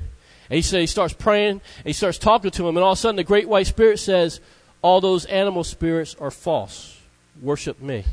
[0.48, 2.98] And he says he starts praying, and he starts talking to him, and all of
[2.98, 4.38] a sudden the great white spirit says,
[4.80, 7.00] All those animal spirits are false.
[7.42, 8.04] Worship me.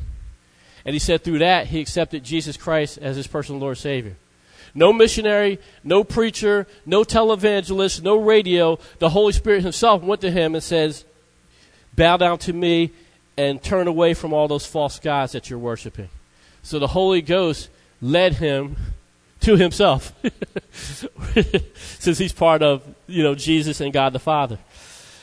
[0.83, 4.15] And he said through that he accepted Jesus Christ as his personal Lord Savior.
[4.77, 8.77] No missionary, no preacher, no televangelist, no radio.
[8.99, 11.03] The Holy Spirit himself went to him and says,
[11.95, 12.91] Bow down to me
[13.35, 16.09] and turn away from all those false gods that you're worshiping.
[16.61, 17.69] So the Holy Ghost
[18.03, 18.75] led him
[19.39, 20.13] to himself,
[21.99, 24.59] since he's part of you know Jesus and God the Father.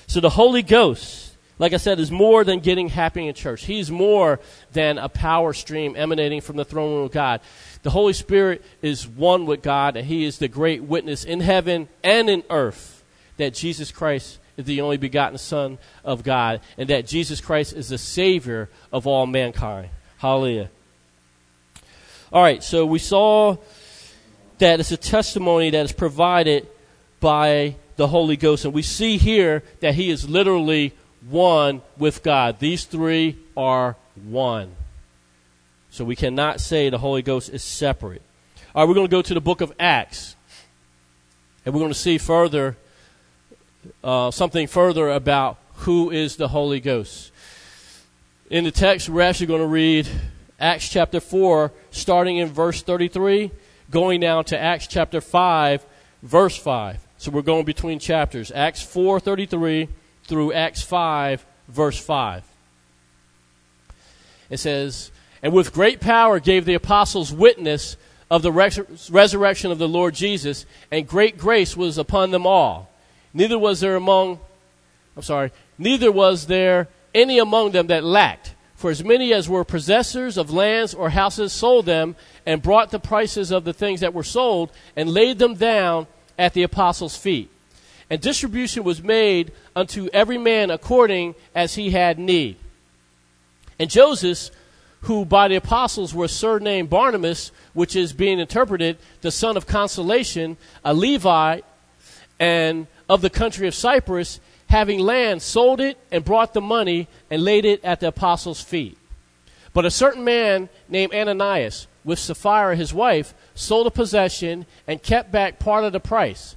[0.09, 1.24] So the Holy Ghost,
[1.59, 3.65] like I said, is more than getting happy in church.
[3.65, 4.41] He's more
[4.73, 7.41] than a power stream emanating from the throne room of God.
[7.83, 11.89] The Holy Spirit is one with God, and He is the great witness in heaven
[12.03, 13.05] and in earth
[13.37, 17.89] that Jesus Christ is the only begotten Son of God, and that Jesus Christ is
[17.89, 19.91] the Savior of all mankind.
[20.19, 20.71] Hallelujah.
[22.33, 23.57] All right, so we saw
[24.59, 26.67] that it's a testimony that is provided
[27.21, 28.65] by the Holy Ghost.
[28.65, 30.93] And we see here that he is literally
[31.29, 32.59] one with God.
[32.59, 34.73] These three are one.
[35.91, 38.23] So we cannot say the Holy Ghost is separate.
[38.75, 40.37] All right, we're going to go to the book of Acts.
[41.65, 42.77] And we're going to see further,
[44.03, 47.33] uh, something further about who is the Holy Ghost.
[48.51, 50.09] In the text, we're actually going to read
[50.61, 53.51] Acts chapter 4, starting in verse 33
[53.91, 55.87] going down to Acts chapter 5,
[56.23, 57.07] verse 5.
[57.17, 59.89] So we're going between chapters, Acts 4:33
[60.27, 62.45] through Acts 5, verse 5.
[64.51, 65.11] It says,
[65.43, 67.97] "And with great power gave the apostles witness
[68.31, 72.91] of the res- resurrection of the Lord Jesus, and great grace was upon them all.
[73.33, 74.41] Neither was there among
[75.17, 79.65] I'm sorry, neither was there any among them that lacked." For as many as were
[79.65, 84.13] possessors of lands or houses sold them and brought the prices of the things that
[84.13, 86.07] were sold and laid them down
[86.39, 87.51] at the apostles' feet.
[88.11, 92.57] And distribution was made unto every man according as he had need.
[93.79, 94.51] And Joseph,
[95.03, 100.57] who by the apostles was surnamed Barnabas, which is being interpreted the son of consolation,
[100.85, 101.65] a Levite,
[102.39, 107.45] and of the country of Cyprus, having land, sold it and brought the money and
[107.45, 108.99] laid it at the apostles' feet.
[109.73, 115.33] But a certain man named Ananias, with Sapphira his wife, sold a possession and kept
[115.33, 116.57] back part of the price.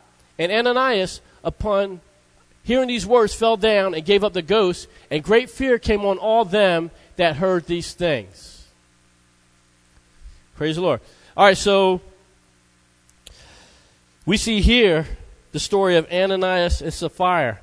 [0.41, 2.01] And Ananias, upon
[2.63, 6.17] hearing these words, fell down and gave up the ghost, and great fear came on
[6.17, 8.65] all them that heard these things.
[10.55, 11.01] Praise the Lord.
[11.37, 12.01] All right, so
[14.25, 15.05] we see here
[15.51, 17.59] the story of Ananias and Sapphira.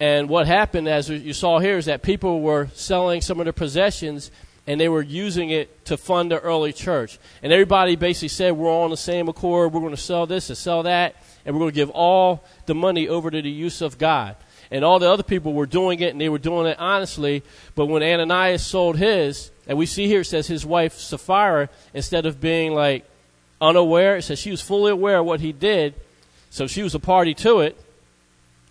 [0.00, 3.52] And what happened, as you saw here, is that people were selling some of their
[3.52, 4.30] possessions
[4.66, 7.18] and they were using it to fund the early church.
[7.42, 9.72] And everybody basically said, We're all on the same accord.
[9.72, 12.74] We're going to sell this and sell that, and we're going to give all the
[12.74, 14.36] money over to the use of God.
[14.70, 17.42] And all the other people were doing it, and they were doing it honestly.
[17.74, 22.24] But when Ananias sold his, and we see here it says his wife Sapphira, instead
[22.24, 23.04] of being like
[23.60, 25.94] unaware, it says she was fully aware of what he did,
[26.50, 27.78] so she was a party to it.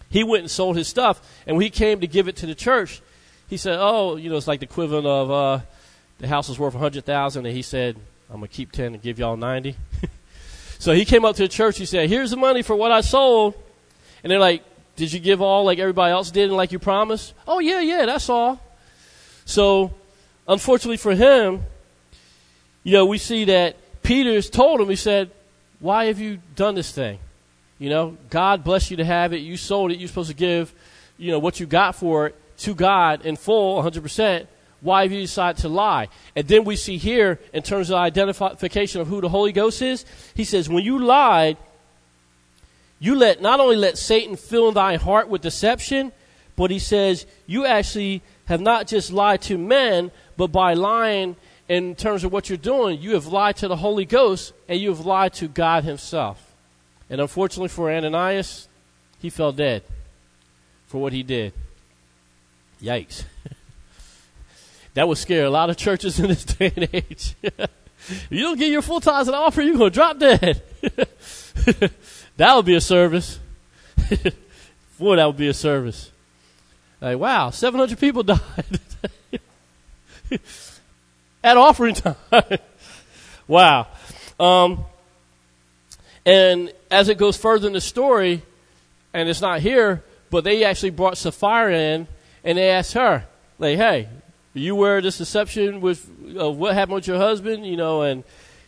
[0.09, 2.55] He went and sold his stuff, and when he came to give it to the
[2.55, 3.01] church,
[3.47, 5.59] he said, "Oh, you know, it's like the equivalent of uh,
[6.17, 7.95] the house was worth a hundred thousand, and he said,
[8.29, 9.75] "I'm gonna keep ten and give y'all 90.
[10.81, 11.77] so he came up to the church.
[11.77, 13.53] He said, "Here's the money for what I sold,"
[14.23, 14.63] and they're like,
[14.95, 18.07] "Did you give all like everybody else did and like you promised?" "Oh yeah, yeah,
[18.07, 18.59] that's all."
[19.45, 19.91] So,
[20.47, 21.61] unfortunately for him,
[22.83, 24.89] you know, we see that Peter's told him.
[24.89, 25.29] He said,
[25.79, 27.19] "Why have you done this thing?"
[27.77, 29.41] You know, God bless you to have it.
[29.41, 29.99] You sold it.
[29.99, 30.73] You're supposed to give,
[31.19, 34.47] you know, what you got for it to God in full, 100%.
[34.81, 36.09] Why have you decided to lie?
[36.35, 40.05] And then we see here, in terms of identification of who the Holy Ghost is,
[40.33, 41.57] he says, when you lied,
[42.99, 46.11] you let not only let Satan fill thy heart with deception,
[46.55, 51.35] but he says you actually have not just lied to men, but by lying
[51.69, 54.89] in terms of what you're doing, you have lied to the Holy Ghost and you
[54.89, 56.53] have lied to God Himself.
[57.09, 58.67] And unfortunately for Ananias,
[59.19, 59.83] he fell dead
[60.87, 61.53] for what he did.
[62.81, 63.23] Yikes.
[64.93, 67.35] that would scare a lot of churches in this day and age.
[68.29, 70.61] you don't get your full tithes and offering, you're going to drop dead.
[72.37, 73.39] that would be a service.
[74.99, 76.11] Boy, that would be a service.
[76.99, 78.79] Like, wow, 700 people died
[81.43, 82.15] at offering time.
[83.47, 83.87] wow.
[84.39, 84.85] Um,
[86.25, 88.43] and as it goes further in the story,
[89.13, 92.07] and it's not here, but they actually brought Sapphira in
[92.43, 93.25] and they asked her,
[93.59, 94.07] like, hey,
[94.53, 96.09] you wear this deception with
[96.39, 98.23] uh, what happened with your husband, you know, and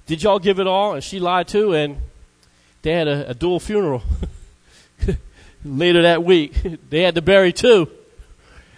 [0.06, 0.94] did y'all give it all?
[0.94, 1.98] And she lied too, and
[2.82, 4.04] they had a, a dual funeral
[5.66, 6.54] later that week.
[6.90, 7.90] they had to bury two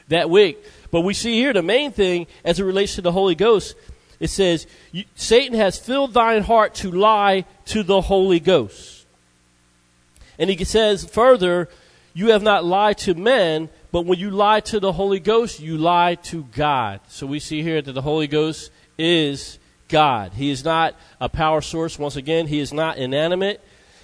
[0.08, 0.64] that week.
[0.92, 3.76] But we see here the main thing as it relates to the Holy Ghost
[4.20, 4.68] it says,
[5.16, 9.06] Satan has filled thine heart to lie to the Holy Ghost.
[10.40, 11.70] And he says further,
[12.14, 15.78] you have not lied to men, but when you lie to the Holy Ghost, you
[15.78, 17.00] lie to God.
[17.08, 20.34] So we see here that the Holy Ghost is God.
[20.34, 21.98] He is not a power source.
[21.98, 23.62] Once again, he is not inanimate.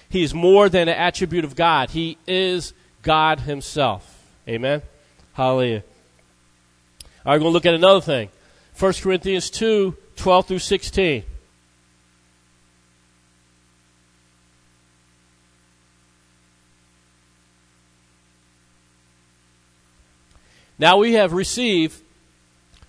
[0.07, 1.89] He is more than an attribute of God.
[1.89, 4.23] He is God himself.
[4.47, 4.81] Amen.
[5.33, 5.83] Hallelujah.
[7.25, 8.29] All right, we're going to look at another thing.
[8.79, 11.23] 1 Corinthians 2 12 through 16.
[20.81, 22.01] Now we have received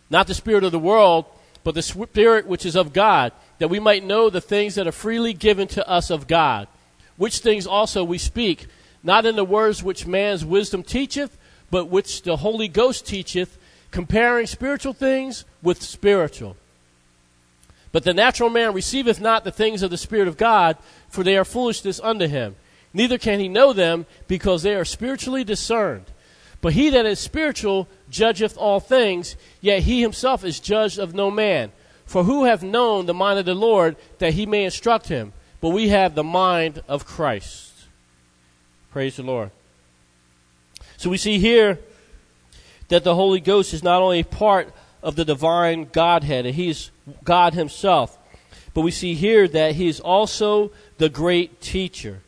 [0.09, 1.26] not the Spirit of the world,
[1.62, 4.92] but the Spirit which is of God, that we might know the things that are
[4.92, 6.68] freely given to us of God,
[7.18, 8.66] which things also we speak,
[9.02, 11.37] not in the words which man's wisdom teacheth,
[11.70, 13.59] but which the Holy Ghost teacheth,
[13.90, 16.57] comparing spiritual things with spiritual.
[17.92, 20.78] But the natural man receiveth not the things of the Spirit of God,
[21.11, 22.57] for they are foolishness unto him.
[22.94, 26.07] Neither can he know them, because they are spiritually discerned.
[26.62, 31.31] But he that is spiritual judgeth all things, yet he himself is judged of no
[31.31, 31.72] man.
[32.07, 35.35] For who hath known the mind of the Lord, that he may instruct him?
[35.61, 37.72] But we have the mind of Christ.
[38.92, 39.51] Praise the Lord.
[40.96, 41.79] So we see here
[42.88, 44.72] that the Holy Ghost is not only part
[45.03, 46.91] of the divine Godhead, and He's
[47.24, 48.18] God Himself.
[48.74, 52.20] But we see here that He is also the great teacher.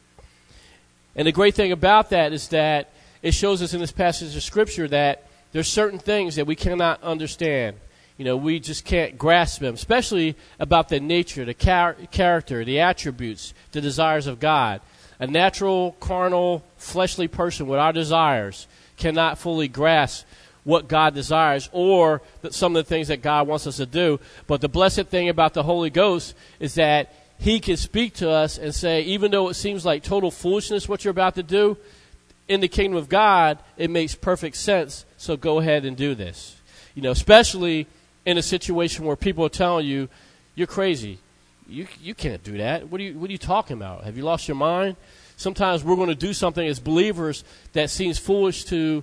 [1.14, 2.90] And the great thing about that is that
[3.24, 7.02] it shows us in this passage of Scripture that there's certain things that we cannot
[7.02, 7.74] understand.
[8.18, 12.80] You know, we just can't grasp them, especially about the nature, the char- character, the
[12.80, 14.82] attributes, the desires of God.
[15.18, 18.66] A natural, carnal, fleshly person with our desires
[18.98, 20.26] cannot fully grasp
[20.64, 22.20] what God desires or
[22.50, 24.20] some of the things that God wants us to do.
[24.46, 28.58] But the blessed thing about the Holy Ghost is that He can speak to us
[28.58, 31.78] and say, even though it seems like total foolishness what you're about to do,
[32.48, 35.04] in the kingdom of God, it makes perfect sense.
[35.16, 36.60] So go ahead and do this.
[36.94, 37.86] You know, especially
[38.24, 40.08] in a situation where people are telling you,
[40.54, 41.18] you're crazy.
[41.68, 42.88] You, you can't do that.
[42.88, 44.04] What are, you, what are you talking about?
[44.04, 44.96] Have you lost your mind?
[45.36, 47.42] Sometimes we're going to do something as believers
[47.72, 49.02] that seems foolish to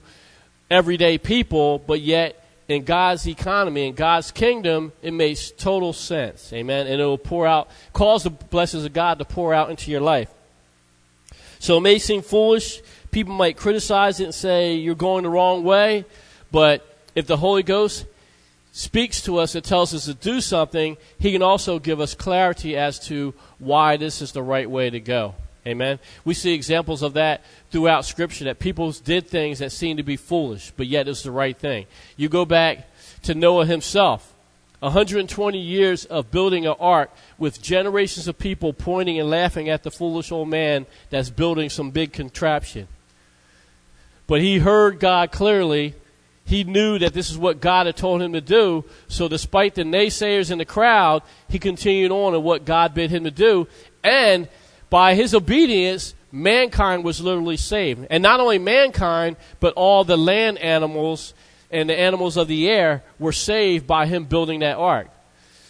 [0.70, 6.54] everyday people, but yet in God's economy, in God's kingdom, it makes total sense.
[6.54, 6.88] Amen.
[6.88, 10.02] And it will pour out, cause the blessings of God to pour out into your
[10.02, 10.30] life.
[11.60, 12.82] So it may seem foolish.
[13.12, 16.06] People might criticize it and say you're going the wrong way.
[16.52, 18.06] But if the Holy Ghost
[18.72, 22.78] speaks to us and tells us to do something, He can also give us clarity
[22.78, 25.36] as to why this is the right way to go.
[25.68, 26.00] Amen.
[26.26, 30.18] We see examples of that throughout Scripture that people did things that seemed to be
[30.18, 31.86] foolish, but yet it's the right thing.
[32.18, 32.90] You go back
[33.24, 34.34] to Noah himself.
[34.80, 39.92] 120 years of building an ark with generations of people pointing and laughing at the
[39.92, 42.88] foolish old man that's building some big contraption.
[44.32, 45.94] But he heard God clearly.
[46.46, 48.86] He knew that this is what God had told him to do.
[49.10, 53.26] So, despite the naysayers in the crowd, he continued on in what God bid him
[53.26, 53.68] to do.
[54.06, 54.48] And
[54.90, 58.08] by his obedience, mankind was literally saved.
[58.10, 61.34] And not only mankind, but all the land animals
[61.70, 65.10] and the animals of the air were saved by him building that ark.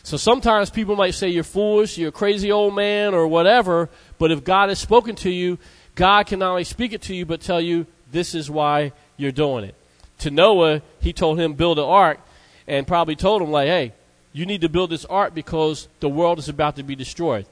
[0.03, 3.89] So sometimes people might say you're foolish, you're a crazy old man, or whatever,
[4.19, 5.57] but if God has spoken to you,
[5.95, 9.31] God can not only speak it to you, but tell you this is why you're
[9.31, 9.75] doing it.
[10.19, 12.19] To Noah, he told him build an ark,
[12.67, 13.93] and probably told him like, hey,
[14.33, 17.45] you need to build this ark because the world is about to be destroyed.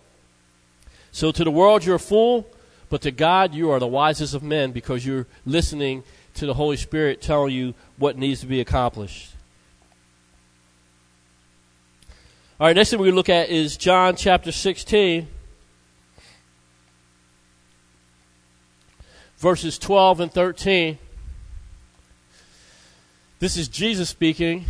[1.11, 2.47] So to the world, you're a fool,
[2.89, 6.03] but to God, you are the wisest of men because you're listening
[6.35, 9.33] to the Holy Spirit telling you what needs to be accomplished.
[12.59, 15.27] All right, next thing to look at is John chapter 16,
[19.39, 20.97] verses 12 and 13.
[23.39, 24.65] This is Jesus speaking.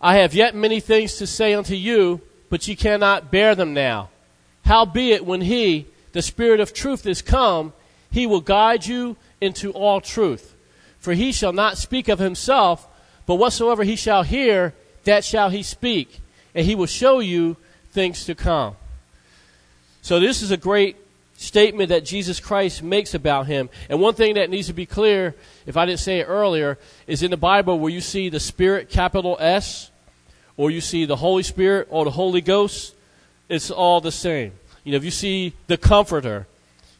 [0.00, 2.20] I have yet many things to say unto you,
[2.50, 4.10] but ye cannot bear them now.
[4.64, 7.72] Howbeit, when he, the Spirit of truth, is come,
[8.10, 10.56] he will guide you into all truth.
[10.98, 12.88] For he shall not speak of himself,
[13.26, 14.74] but whatsoever he shall hear,
[15.04, 16.20] that shall he speak,
[16.52, 17.56] and he will show you
[17.92, 18.74] things to come.
[20.00, 20.96] So, this is a great
[21.42, 23.68] statement that Jesus Christ makes about him.
[23.88, 25.34] And one thing that needs to be clear,
[25.66, 28.88] if I didn't say it earlier, is in the Bible where you see the Spirit,
[28.88, 29.90] capital S,
[30.56, 32.94] or you see the Holy Spirit or the Holy Ghost,
[33.48, 34.52] it's all the same.
[34.84, 36.46] You know, if you see the Comforter,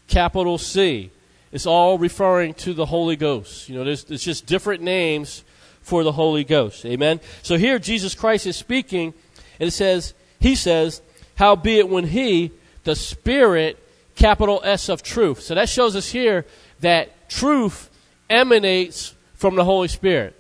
[0.09, 1.11] capital C,
[1.51, 3.69] it's all referring to the Holy Ghost.
[3.69, 5.45] You know, there's, there's just different names
[5.83, 6.85] for the Holy Ghost.
[6.87, 7.21] Amen?
[7.43, 9.15] So here Jesus Christ is speaking,
[9.61, 11.03] and it says, He says,
[11.37, 12.53] Howbeit when He,
[12.85, 13.79] the Spirit,
[14.23, 15.41] capital S of truth.
[15.41, 16.47] So that shows us here
[16.81, 17.91] that truth
[18.31, 20.35] emanates from the Holy Spirit.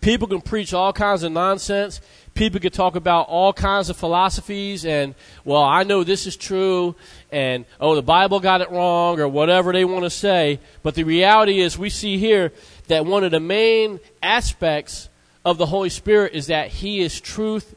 [0.00, 2.00] People can preach all kinds of nonsense
[2.38, 6.94] people can talk about all kinds of philosophies and, well, I know this is true
[7.32, 10.60] and, oh, the Bible got it wrong or whatever they want to say.
[10.84, 12.52] But the reality is, we see here
[12.86, 15.08] that one of the main aspects
[15.44, 17.74] of the Holy Spirit is that He is truth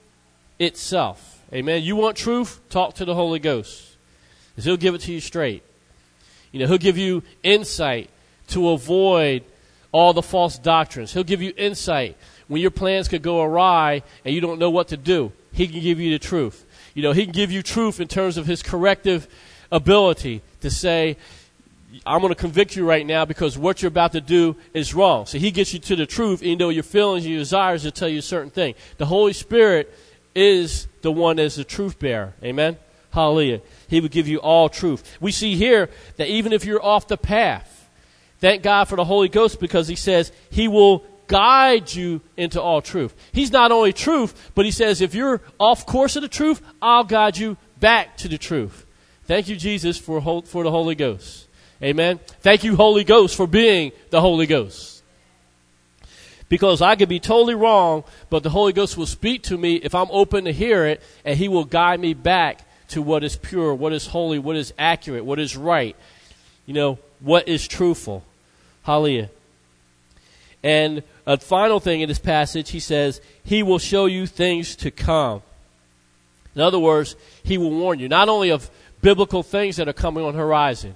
[0.59, 1.41] itself.
[1.51, 1.81] Amen.
[1.81, 2.61] You want truth?
[2.69, 3.90] Talk to the Holy Ghost.
[4.63, 5.63] He'll give it to you straight.
[6.51, 8.09] You know, He'll give you insight
[8.49, 9.43] to avoid
[9.91, 11.13] all the false doctrines.
[11.13, 12.17] He'll give you insight
[12.51, 15.79] when your plans could go awry and you don't know what to do, He can
[15.79, 16.65] give you the truth.
[16.93, 19.25] You know, He can give you truth in terms of His corrective
[19.71, 21.15] ability to say,
[22.05, 25.27] I'm going to convict you right now because what you're about to do is wrong.
[25.27, 27.91] So He gets you to the truth, even though your feelings and your desires will
[27.91, 28.75] tell you a certain thing.
[28.97, 29.89] The Holy Spirit
[30.35, 32.33] is the one that's the truth bearer.
[32.43, 32.77] Amen?
[33.11, 33.61] Hallelujah.
[33.87, 35.17] He will give you all truth.
[35.19, 37.89] We see here that even if you're off the path,
[38.39, 42.81] thank God for the Holy Ghost because He says He will guide you into all
[42.81, 43.15] truth.
[43.31, 47.05] He's not only truth, but he says, if you're off course of the truth, I'll
[47.05, 48.85] guide you back to the truth.
[49.25, 51.47] Thank you, Jesus, for, for the Holy Ghost.
[51.81, 52.19] Amen.
[52.41, 55.03] Thank you, Holy Ghost, for being the Holy Ghost.
[56.49, 59.95] Because I could be totally wrong, but the Holy Ghost will speak to me if
[59.95, 62.59] I'm open to hear it, and He will guide me back
[62.91, 65.95] to what is pure, what is holy, what is accurate, what is right.
[66.65, 68.23] You know, what is truthful.
[68.83, 69.29] Hallelujah.
[70.63, 74.91] And a final thing in this passage, he says, He will show you things to
[74.91, 75.41] come.
[76.55, 78.69] In other words, He will warn you not only of
[79.01, 80.95] biblical things that are coming on horizon.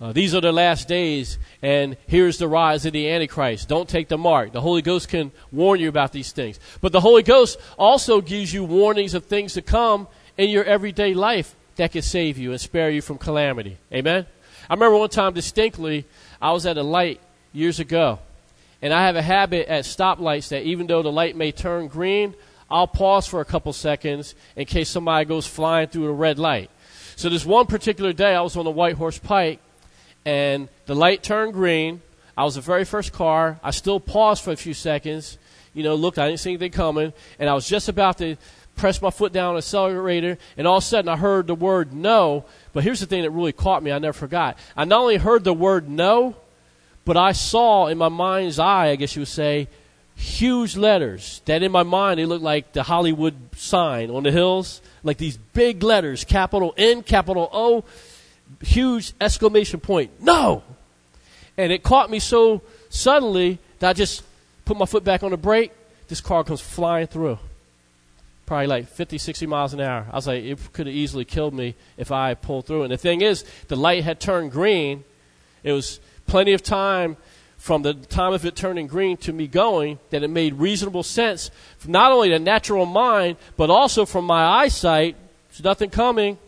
[0.00, 3.68] Uh, these are the last days, and here's the rise of the Antichrist.
[3.68, 4.52] Don't take the mark.
[4.52, 6.60] The Holy Ghost can warn you about these things.
[6.80, 10.06] But the Holy Ghost also gives you warnings of things to come
[10.38, 13.76] in your everyday life that can save you and spare you from calamity.
[13.92, 14.24] Amen?
[14.70, 16.06] I remember one time distinctly,
[16.40, 17.20] I was at a light
[17.52, 18.20] years ago.
[18.80, 22.34] And I have a habit at stoplights that even though the light may turn green,
[22.70, 26.70] I'll pause for a couple seconds in case somebody goes flying through a red light.
[27.16, 29.60] So this one particular day, I was on the White Horse Pike,
[30.24, 32.00] and the light turned green.
[32.36, 33.58] I was the very first car.
[33.64, 35.38] I still paused for a few seconds.
[35.74, 38.36] You know, looked, I didn't see anything coming, and I was just about to
[38.78, 41.54] press my foot down on the accelerator, and all of a sudden I heard the
[41.54, 42.44] word no.
[42.72, 44.58] But here's the thing that really caught me, I never forgot.
[44.76, 46.36] I not only heard the word no,
[47.04, 49.68] but I saw in my mind's eye, I guess you would say,
[50.14, 54.80] huge letters that in my mind they looked like the Hollywood sign on the hills,
[55.02, 57.84] like these big letters, capital N, capital O,
[58.62, 60.62] huge exclamation point, no!
[61.56, 64.22] And it caught me so suddenly that I just
[64.64, 65.72] put my foot back on the brake.
[66.08, 67.38] This car comes flying through
[68.48, 70.06] probably like 50, 60 miles an hour.
[70.10, 72.82] I was like, it could have easily killed me if I pulled through.
[72.82, 75.04] And the thing is, the light had turned green.
[75.62, 77.18] It was plenty of time
[77.58, 81.50] from the time of it turning green to me going that it made reasonable sense
[81.76, 85.14] from not only the natural mind, but also from my eyesight.
[85.50, 86.38] There's nothing coming.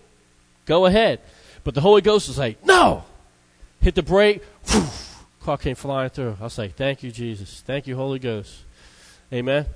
[0.65, 1.21] Go ahead.
[1.65, 3.05] But the Holy Ghost was like, no!
[3.83, 4.43] Hit the brake.
[4.71, 4.87] Whew,
[5.43, 6.39] car came flying through.
[6.41, 7.61] I was like, thank you, Jesus.
[7.61, 8.65] Thank you, Holy Ghost.
[9.31, 9.67] Amen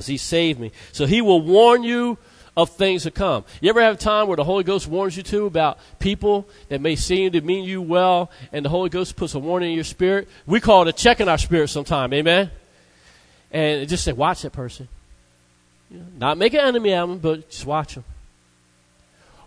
[0.00, 0.72] because he saved me.
[0.92, 2.16] So he will warn you
[2.56, 3.44] of things to come.
[3.60, 6.80] You ever have a time where the Holy Ghost warns you to about people that
[6.80, 9.84] may seem to mean you well, and the Holy Ghost puts a warning in your
[9.84, 10.26] spirit?
[10.46, 12.50] We call it a check in our spirit sometime, amen?
[13.50, 14.88] And just say, watch that person.
[15.90, 18.04] You know, not make an enemy out of them, but just watch them.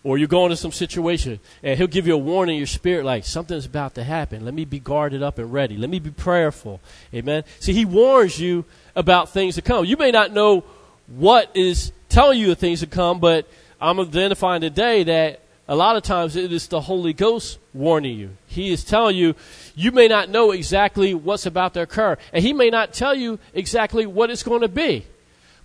[0.04, 3.06] Or you're going to some situation, and he'll give you a warning in your spirit,
[3.06, 4.45] like something's about to happen.
[4.45, 5.78] Let me be guarded up and ready.
[5.78, 6.80] Let me be prayerful.
[7.12, 7.43] Amen.
[7.60, 8.66] See, he warns you
[8.96, 9.86] about things to come.
[9.86, 10.64] You may not know
[11.08, 13.48] what is telling you the things to come, but
[13.82, 18.32] I'm identifying today that a lot of times it is the Holy Ghost warning you.
[18.48, 19.36] He is telling you,
[19.76, 22.18] you may not know exactly what's about to occur.
[22.32, 25.06] And He may not tell you exactly what it's going to be.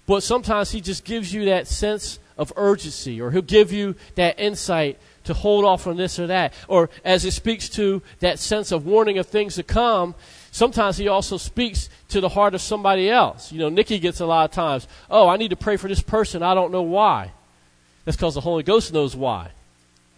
[0.07, 4.39] But sometimes He just gives you that sense of urgency, or He'll give you that
[4.39, 4.99] insight
[5.29, 6.53] to hold off from this or that.
[6.67, 10.15] Or as it speaks to that sense of warning of things to come,
[10.51, 13.53] sometimes he also speaks to the heart of somebody else.
[13.53, 16.03] You know, Nikki gets a lot of times, oh, I need to pray for this
[16.03, 16.43] person.
[16.43, 17.31] I don't know why.
[18.05, 19.51] That's because the Holy Ghost knows why.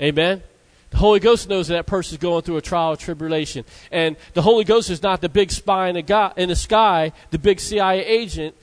[0.01, 0.43] Amen?
[0.91, 3.65] The Holy Ghost knows that that person is going through a trial of tribulation.
[3.91, 7.13] And the Holy Ghost is not the big spy in the, God, in the sky,
[7.31, 8.55] the big CIA agent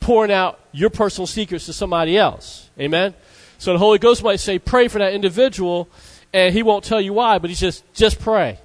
[0.00, 2.68] pouring out your personal secrets to somebody else.
[2.78, 3.14] Amen?
[3.62, 5.88] So the Holy Ghost might say, pray for that individual,
[6.32, 8.58] and he won't tell you why, but he says, just pray.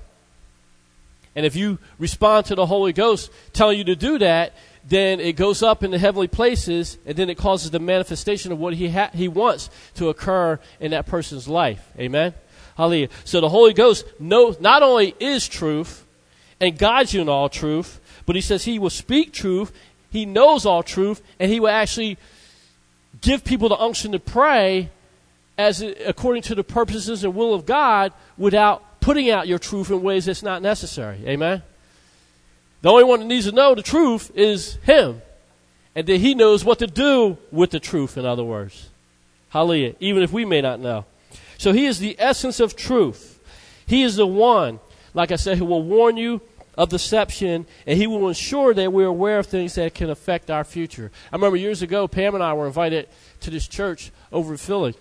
[1.36, 4.56] And if you respond to the Holy Ghost telling you to do that,
[4.90, 8.58] then it goes up in the heavenly places, and then it causes the manifestation of
[8.58, 11.88] what he, ha- he wants to occur in that person's life.
[12.00, 12.34] Amen?
[12.76, 13.10] Hallelujah.
[13.24, 16.08] So the Holy Ghost knows, not only is truth
[16.60, 19.72] and guides you in all truth, but he says he will speak truth,
[20.10, 22.18] he knows all truth, and he will actually
[23.22, 24.90] give people the unction to pray
[25.58, 30.02] as according to the purposes and will of God without putting out your truth in
[30.02, 31.20] ways that's not necessary.
[31.26, 31.64] Amen?
[32.82, 35.22] The only one that needs to know the truth is Him.
[35.96, 38.90] And that He knows what to do with the truth, in other words.
[39.50, 39.96] Hallelujah.
[40.00, 41.06] Even if we may not know.
[41.58, 43.40] So He is the essence of truth.
[43.88, 44.80] He is the one,
[45.14, 46.42] like I said, who will warn you
[46.78, 50.64] of deception, and He will ensure that we're aware of things that can affect our
[50.64, 51.12] future.
[51.32, 53.10] I remember years ago, Pam and I were invited
[53.42, 54.96] to this church over in Philly.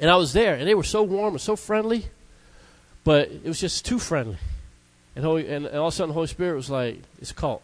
[0.00, 2.06] And I was there, and they were so warm and so friendly.
[3.04, 4.38] But it was just too friendly.
[5.14, 7.34] And, Holy, and, and all of a sudden, the Holy Spirit was like, it's a
[7.34, 7.62] cult.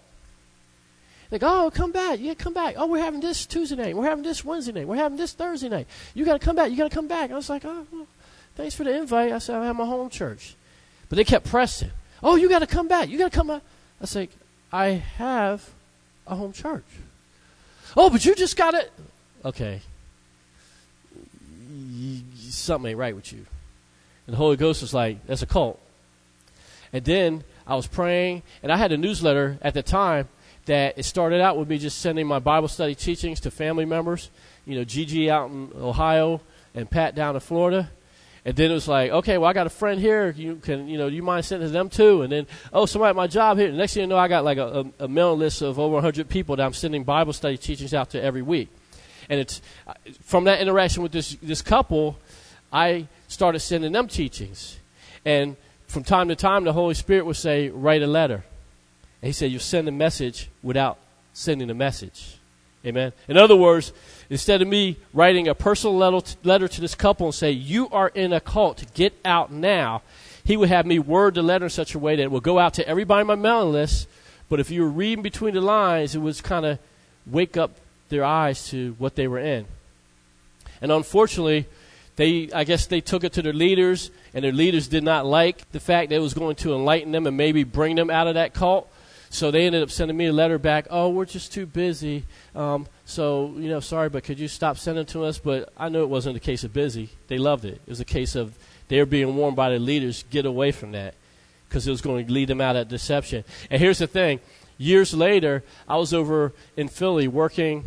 [1.30, 2.20] Like, oh, come back.
[2.20, 2.74] Yeah, come back.
[2.76, 3.97] Oh, we're having this Tuesday night.
[3.97, 4.87] We're having this Wednesday night.
[4.87, 5.87] We're having this Thursday night.
[6.14, 6.70] You got to come back.
[6.70, 7.30] You got to come back.
[7.30, 8.07] I was like, oh, well,
[8.55, 9.33] thanks for the invite.
[9.33, 10.55] I said, I have my home church.
[11.09, 11.91] But they kept pressing.
[12.23, 13.09] Oh, you got to come back.
[13.09, 13.62] You got to come back.
[14.01, 14.29] I say,
[14.73, 15.68] I have
[16.27, 16.85] a home church.
[17.97, 18.93] Oh, but you just got it.
[19.45, 19.81] Okay.
[22.39, 23.45] something ain't right with you.
[24.27, 25.81] And the Holy Ghost was like, that's a cult.
[26.93, 30.29] And then I was praying, and I had a newsletter at the time
[30.66, 34.31] that it started out with me just sending my Bible study teachings to family members.
[34.64, 36.41] You know, Gigi out in Ohio
[36.75, 37.91] and Pat down in Florida.
[38.45, 40.30] And then it was like, okay, well, I got a friend here.
[40.36, 42.22] You can, you know, do you mind sending them too?
[42.22, 43.70] And then, oh, somebody at my job here.
[43.70, 46.28] Next thing you know, I got like a, a, a mailing list of over 100
[46.28, 48.68] people that I'm sending Bible study teachings out to every week.
[49.28, 52.18] And it's uh, from that interaction with this this couple,
[52.72, 54.78] I started sending them teachings.
[55.24, 58.45] And from time to time, the Holy Spirit would say, Write a letter.
[59.22, 60.99] And he said, You send a message without
[61.32, 62.38] sending a message.
[62.85, 63.12] Amen.
[63.28, 63.93] In other words,
[64.28, 65.97] instead of me writing a personal
[66.43, 70.03] letter to this couple and say, You are in a cult, get out now,
[70.45, 72.59] he would have me word the letter in such a way that it would go
[72.59, 74.09] out to everybody on my mailing list.
[74.49, 76.78] But if you were reading between the lines, it was kind of
[77.26, 77.70] wake up
[78.09, 79.66] their eyes to what they were in.
[80.80, 81.66] And unfortunately,
[82.16, 85.70] they I guess they took it to their leaders, and their leaders did not like
[85.70, 88.35] the fact that it was going to enlighten them and maybe bring them out of
[88.35, 88.93] that cult.
[89.33, 90.89] So they ended up sending me a letter back.
[90.91, 92.24] Oh, we're just too busy.
[92.55, 95.39] Um, so you know, sorry, but could you stop sending to us?
[95.39, 97.09] But I knew it wasn't a case of busy.
[97.28, 97.80] They loved it.
[97.87, 98.55] It was a case of
[98.89, 101.14] they were being warned by the leaders, get away from that,
[101.66, 103.43] because it was going to lead them out of deception.
[103.70, 104.39] And here's the thing:
[104.76, 107.85] years later, I was over in Philly working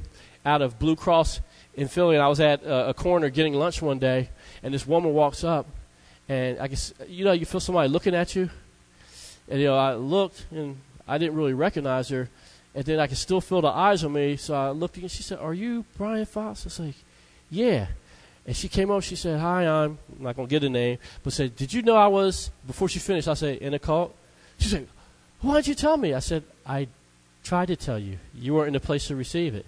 [0.47, 1.41] out of Blue Cross
[1.75, 4.29] in Philly, and I was at a, a corner getting lunch one day,
[4.63, 5.67] and this woman walks up,
[6.27, 8.49] and I guess you know you feel somebody looking at you,
[9.47, 10.77] and you know I looked and
[11.07, 12.29] I didn't really recognize her,
[12.73, 15.23] and then I could still feel the eyes on me, so I looked and she
[15.23, 16.95] said, "Are you Brian Fox?" I was like,
[17.49, 17.87] "Yeah."
[18.45, 20.99] And she came over, she said, Hi, I'm, I'm not going to get a name,
[21.23, 24.15] but said, Did you know I was, before she finished, I said, in a cult?
[24.59, 24.87] She said,
[25.41, 26.13] Why didn't you tell me?
[26.13, 26.87] I said, I
[27.43, 28.19] tried to tell you.
[28.35, 29.65] You weren't in a place to receive it.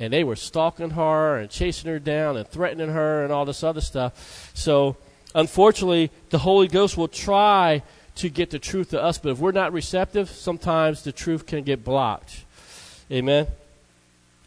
[0.00, 3.62] And they were stalking her and chasing her down and threatening her and all this
[3.62, 4.50] other stuff.
[4.54, 4.96] So,
[5.34, 7.82] unfortunately, the Holy Ghost will try
[8.18, 11.64] to get the truth to us, but if we're not receptive, sometimes the truth can
[11.64, 12.44] get blocked.
[13.10, 13.46] Amen?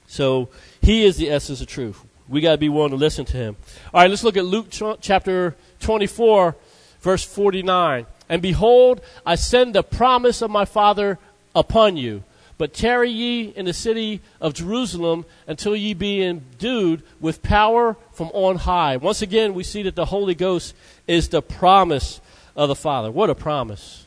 [0.07, 0.49] So,
[0.81, 3.57] He is the essence of truth we got to be willing to listen to him.
[3.93, 4.67] All right, let's look at Luke
[5.01, 6.55] chapter 24,
[7.01, 8.05] verse 49.
[8.29, 11.19] And behold, I send the promise of my Father
[11.53, 12.23] upon you.
[12.57, 18.29] But tarry ye in the city of Jerusalem until ye be endued with power from
[18.29, 18.97] on high.
[18.97, 20.73] Once again, we see that the Holy Ghost
[21.07, 22.21] is the promise
[22.55, 23.11] of the Father.
[23.11, 24.05] What a promise.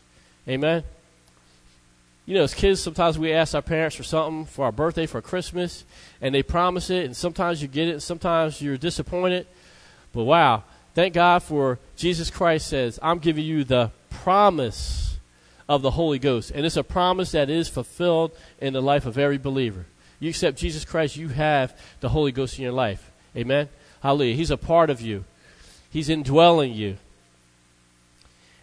[0.48, 0.84] Amen.
[2.26, 5.20] You know, as kids, sometimes we ask our parents for something for our birthday, for
[5.20, 5.84] Christmas,
[6.22, 9.46] and they promise it, and sometimes you get it, and sometimes you're disappointed.
[10.12, 10.64] But wow,
[10.94, 15.18] thank God for Jesus Christ says, I'm giving you the promise
[15.68, 16.50] of the Holy Ghost.
[16.50, 19.84] And it's a promise that is fulfilled in the life of every believer.
[20.18, 23.10] You accept Jesus Christ, you have the Holy Ghost in your life.
[23.36, 23.68] Amen?
[24.02, 24.36] Hallelujah.
[24.36, 25.24] He's a part of you,
[25.90, 26.96] He's indwelling you.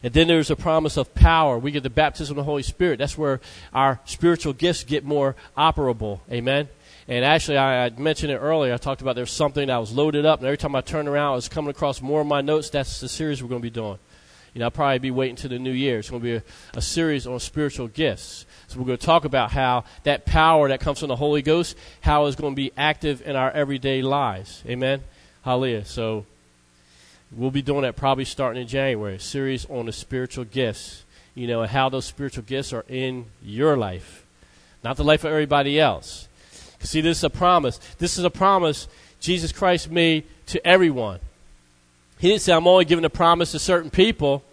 [0.03, 1.59] And then there's a promise of power.
[1.59, 2.97] We get the baptism of the Holy Spirit.
[2.97, 3.39] That's where
[3.73, 6.21] our spiritual gifts get more operable.
[6.31, 6.69] Amen.
[7.07, 8.73] And actually, I, I, mentioned it earlier.
[8.73, 11.33] I talked about there's something that was loaded up, and every time I turned around,
[11.33, 12.69] I was coming across more of my notes.
[12.69, 13.99] That's the series we're going to be doing.
[14.53, 15.99] You know, I'll probably be waiting to the new year.
[15.99, 16.43] It's going to be a,
[16.73, 18.45] a series on spiritual gifts.
[18.67, 21.77] So we're going to talk about how that power that comes from the Holy Ghost,
[22.01, 24.63] how it's going to be active in our everyday lives.
[24.67, 25.03] Amen.
[25.43, 25.85] Hallelujah.
[25.85, 26.25] So
[27.35, 31.47] We'll be doing that probably starting in January, a series on the spiritual gifts, you
[31.47, 34.25] know, and how those spiritual gifts are in your life,
[34.83, 36.27] not the life of everybody else.
[36.81, 37.77] See, this is a promise.
[37.99, 38.87] This is a promise
[39.19, 41.19] Jesus Christ made to everyone.
[42.19, 44.43] He didn't say, I'm only giving a promise to certain people.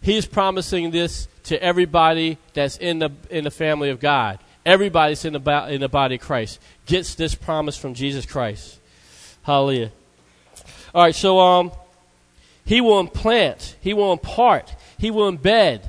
[0.00, 4.38] He is promising this to everybody that's in the, in the family of God.
[4.64, 8.78] Everybody that's in the, in the body of Christ gets this promise from Jesus Christ.
[9.42, 9.90] Hallelujah.
[10.94, 11.72] All right, so um,
[12.68, 15.88] he will implant, He will impart, He will embed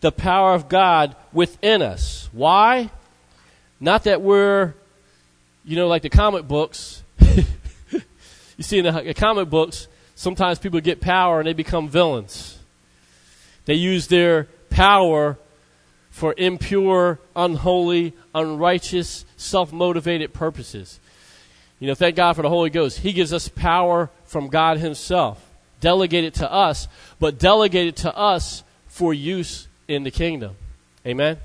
[0.00, 2.30] the power of God within us.
[2.32, 2.88] Why?
[3.78, 4.72] Not that we're,
[5.62, 7.02] you know, like the comic books.
[7.20, 7.42] you
[8.60, 12.58] see in the, comic books, sometimes people get power and they become villains.
[13.66, 15.36] They use their power
[16.08, 20.98] for impure, unholy, unrighteous, self motivated purposes.
[21.78, 23.00] You know, thank God for the Holy Ghost.
[23.00, 25.48] He gives us power from God Himself
[25.80, 30.56] delegated to us, but delegate it to us for use in the kingdom.
[31.06, 31.38] Amen?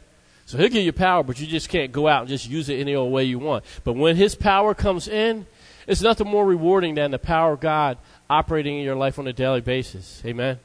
[0.46, 2.80] So he'll give you power, but you just can't go out and just use it
[2.80, 3.64] any old way you want.
[3.84, 5.48] But when his power comes in,
[5.88, 7.98] it's nothing more rewarding than the power of God
[8.30, 10.22] operating in your life on a daily basis.
[10.26, 10.60] Amen?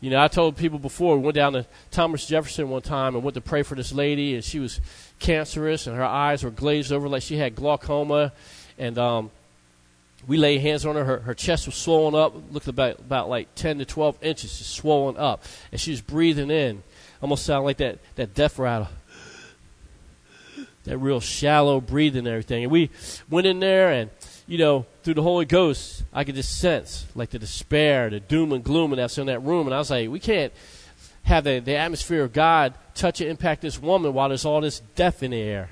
[0.00, 3.22] You know, I told people before, we went down to Thomas Jefferson one time and
[3.22, 4.80] went to pray for this lady, and she was
[5.20, 8.32] cancerous, and her eyes were glazed over like she had glaucoma.
[8.78, 9.30] And um,
[10.26, 11.04] we laid hands on her.
[11.04, 11.18] her.
[11.18, 15.16] Her chest was swollen up, looked about about like ten to twelve inches, just swollen
[15.16, 16.82] up, and she was breathing in,
[17.20, 18.88] almost sounded like that that death rattle,
[20.84, 22.64] that real shallow breathing and everything.
[22.64, 22.90] And we
[23.28, 24.10] went in there, and
[24.46, 28.52] you know, through the Holy Ghost, I could just sense like the despair, the doom
[28.52, 29.66] and gloom that's in that room.
[29.66, 30.52] And I was like, we can't
[31.24, 34.80] have the, the atmosphere of God touch and impact this woman while there's all this
[34.96, 35.70] death in the air.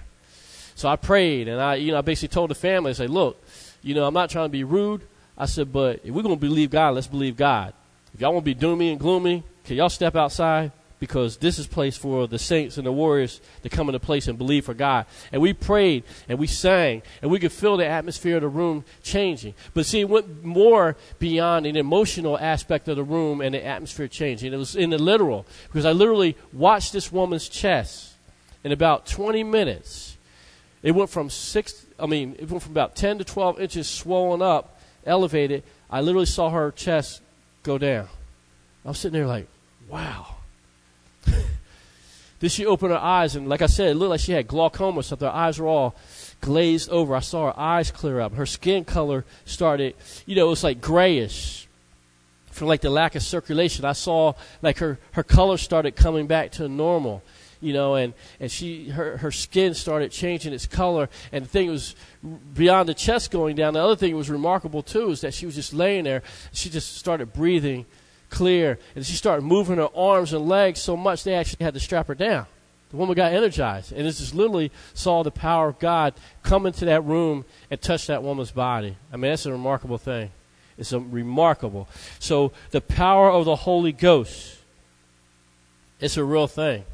[0.76, 3.42] So I prayed, and I, you know, I basically told the family, I said, look
[3.82, 5.02] you know, I'm not trying to be rude.
[5.36, 7.72] I said, but if we're going to believe God, let's believe God.
[8.14, 10.72] If y'all want to be doomy and gloomy, can y'all step outside?
[11.00, 14.38] because this is place for the saints and the warriors to come into place and
[14.38, 15.06] believe for God.
[15.32, 18.84] And we prayed and we sang and we could feel the atmosphere of the room
[19.02, 19.54] changing.
[19.74, 24.06] But see, it went more beyond an emotional aspect of the room and the atmosphere
[24.06, 24.52] changing.
[24.52, 28.12] It was in the literal because I literally watched this woman's chest
[28.62, 30.18] in about 20 minutes.
[30.82, 34.40] It went from six, I mean, it went from about 10 to 12 inches swollen
[34.40, 35.62] up, elevated.
[35.90, 37.20] I literally saw her chest
[37.62, 38.08] go down.
[38.84, 39.46] I was sitting there like,
[39.88, 40.36] wow.
[41.26, 45.00] then she opened her eyes, and like I said, it looked like she had glaucoma
[45.00, 45.28] or something.
[45.28, 45.94] Her eyes were all
[46.40, 47.14] glazed over.
[47.14, 48.34] I saw her eyes clear up.
[48.34, 51.68] Her skin color started, you know, it was like grayish
[52.50, 53.84] from like the lack of circulation.
[53.84, 57.22] I saw like her, her color started coming back to normal
[57.60, 61.08] you know, and, and she her, her skin started changing its color.
[61.32, 61.94] And the thing was
[62.54, 63.74] beyond the chest going down.
[63.74, 66.22] The other thing was remarkable too is that she was just laying there.
[66.52, 67.86] She just started breathing
[68.30, 68.78] clear.
[68.94, 72.06] And she started moving her arms and legs so much they actually had to strap
[72.08, 72.46] her down.
[72.90, 73.92] The woman got energized.
[73.92, 78.06] And this just literally saw the power of God come into that room and touch
[78.08, 78.96] that woman's body.
[79.12, 80.30] I mean, that's a remarkable thing.
[80.76, 81.88] It's a remarkable.
[82.18, 84.58] So the power of the Holy Ghost,
[86.00, 86.84] it's a real thing.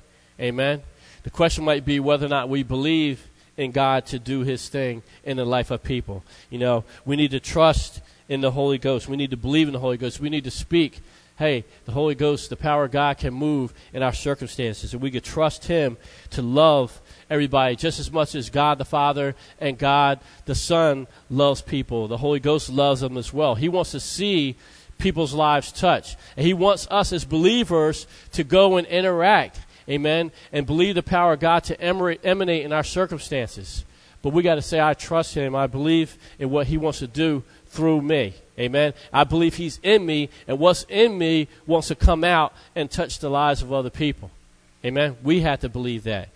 [0.40, 0.82] Amen.
[1.22, 5.02] The question might be whether or not we believe in God to do his thing
[5.24, 6.24] in the life of people.
[6.50, 9.08] You know, we need to trust in the Holy Ghost.
[9.08, 10.20] We need to believe in the Holy Ghost.
[10.20, 11.00] We need to speak
[11.36, 15.10] hey, the Holy Ghost, the power of God can move in our circumstances, and we
[15.10, 15.98] could trust Him
[16.30, 21.60] to love everybody just as much as God the Father and God the Son loves
[21.60, 22.08] people.
[22.08, 23.54] The Holy Ghost loves them as well.
[23.54, 24.56] He wants to see
[24.98, 30.66] people's lives touch, and He wants us as believers to go and interact, amen, and
[30.66, 33.84] believe the power of God to emanate in our circumstances.
[34.22, 35.54] But we got to say, I trust Him.
[35.54, 38.34] I believe in what He wants to do through me.
[38.58, 38.94] Amen.
[39.12, 43.18] I believe He's in me, and what's in me wants to come out and touch
[43.18, 44.30] the lives of other people.
[44.84, 45.16] Amen.
[45.22, 46.30] We have to believe that.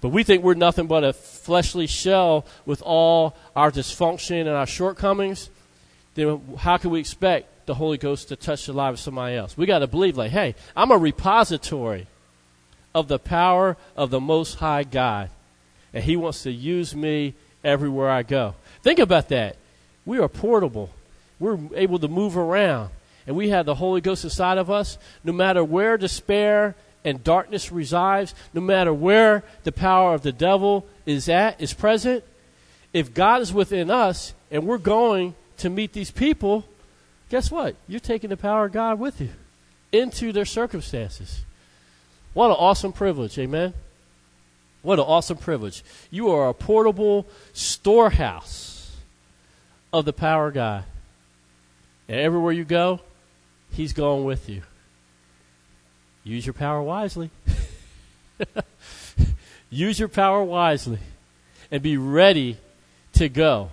[0.00, 4.66] But we think we're nothing but a fleshly shell with all our dysfunction and our
[4.66, 5.50] shortcomings.
[6.14, 9.56] Then how can we expect the Holy Ghost to touch the life of somebody else?
[9.56, 12.06] We got to believe, like, hey, I'm a repository
[12.94, 15.30] of the power of the Most High God,
[15.92, 18.54] and He wants to use me everywhere I go.
[18.82, 19.56] Think about that.
[20.06, 20.90] We are portable
[21.38, 22.90] we're able to move around.
[23.26, 24.98] And we have the Holy Ghost inside of us.
[25.22, 26.74] No matter where despair
[27.04, 32.24] and darkness resides, no matter where the power of the devil is at, is present,
[32.92, 36.64] if God is within us and we're going to meet these people,
[37.28, 37.76] guess what?
[37.88, 39.30] You're taking the power of God with you
[39.92, 41.44] into their circumstances.
[42.34, 43.72] What an awesome privilege, amen?
[44.82, 45.82] What an awesome privilege.
[46.10, 48.94] You are a portable storehouse
[49.92, 50.84] of the power of God.
[52.08, 53.00] And everywhere you go,
[53.70, 54.62] He's going with you.
[56.22, 57.30] Use your power wisely.
[59.70, 60.98] Use your power wisely
[61.70, 62.58] and be ready
[63.14, 63.70] to go.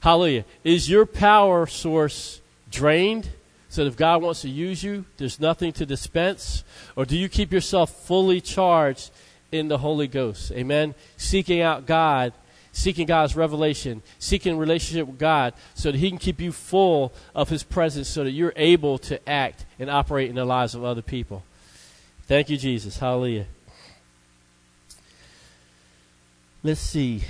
[0.00, 0.44] Hallelujah.
[0.62, 3.28] Is your power source drained?
[3.74, 6.62] So if God wants to use you, there's nothing to dispense?
[6.94, 9.10] Or do you keep yourself fully charged
[9.50, 10.52] in the Holy Ghost?
[10.52, 10.94] Amen.
[11.16, 12.32] Seeking out God
[12.70, 17.48] seeking God's revelation, seeking relationship with God so that He can keep you full of
[17.48, 21.02] His presence so that you're able to act and operate in the lives of other
[21.02, 21.44] people.
[22.26, 22.98] Thank you, Jesus.
[22.98, 23.46] Hallelujah.
[26.62, 27.22] Let's see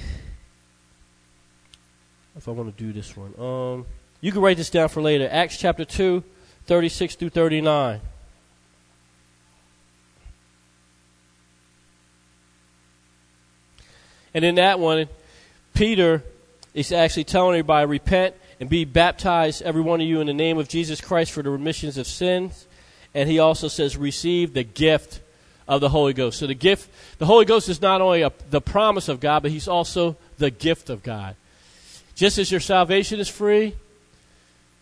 [2.37, 3.35] if I want to do this one.
[3.39, 3.87] Um,
[4.23, 5.29] you can write this down for later.
[5.31, 6.25] Acts chapter 2,
[6.67, 8.01] 36 through 39.
[14.35, 15.09] And in that one,
[15.75, 16.23] Peter
[16.75, 20.59] is actually telling everybody, repent and be baptized, every one of you, in the name
[20.59, 22.67] of Jesus Christ for the remissions of sins.
[23.15, 25.21] And he also says, receive the gift
[25.69, 26.39] of the Holy Ghost.
[26.39, 29.53] So the gift, the Holy Ghost is not only a, the promise of God, but
[29.53, 31.37] he's also the gift of God.
[32.17, 33.75] Just as your salvation is free,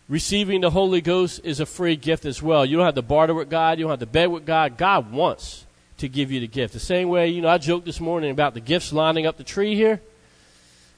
[0.07, 2.65] receiving the Holy Ghost is a free gift as well.
[2.65, 4.77] You don't have to barter with God, you don't have to beg with God.
[4.77, 5.65] God wants
[5.97, 6.73] to give you the gift.
[6.73, 9.43] The same way, you know, I joked this morning about the gifts lining up the
[9.43, 10.01] tree here.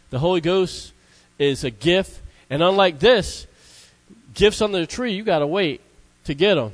[0.10, 0.94] The Holy Ghost
[1.38, 2.22] is a gift.
[2.50, 3.48] And unlike this,
[4.34, 5.82] gifts under the tree, you got to wait
[6.26, 6.72] to get them.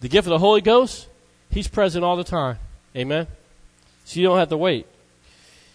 [0.00, 1.08] The gift of the Holy Ghost,
[1.50, 2.58] He's present all the time.
[2.94, 3.26] Amen?
[4.04, 4.86] So you don't have to wait.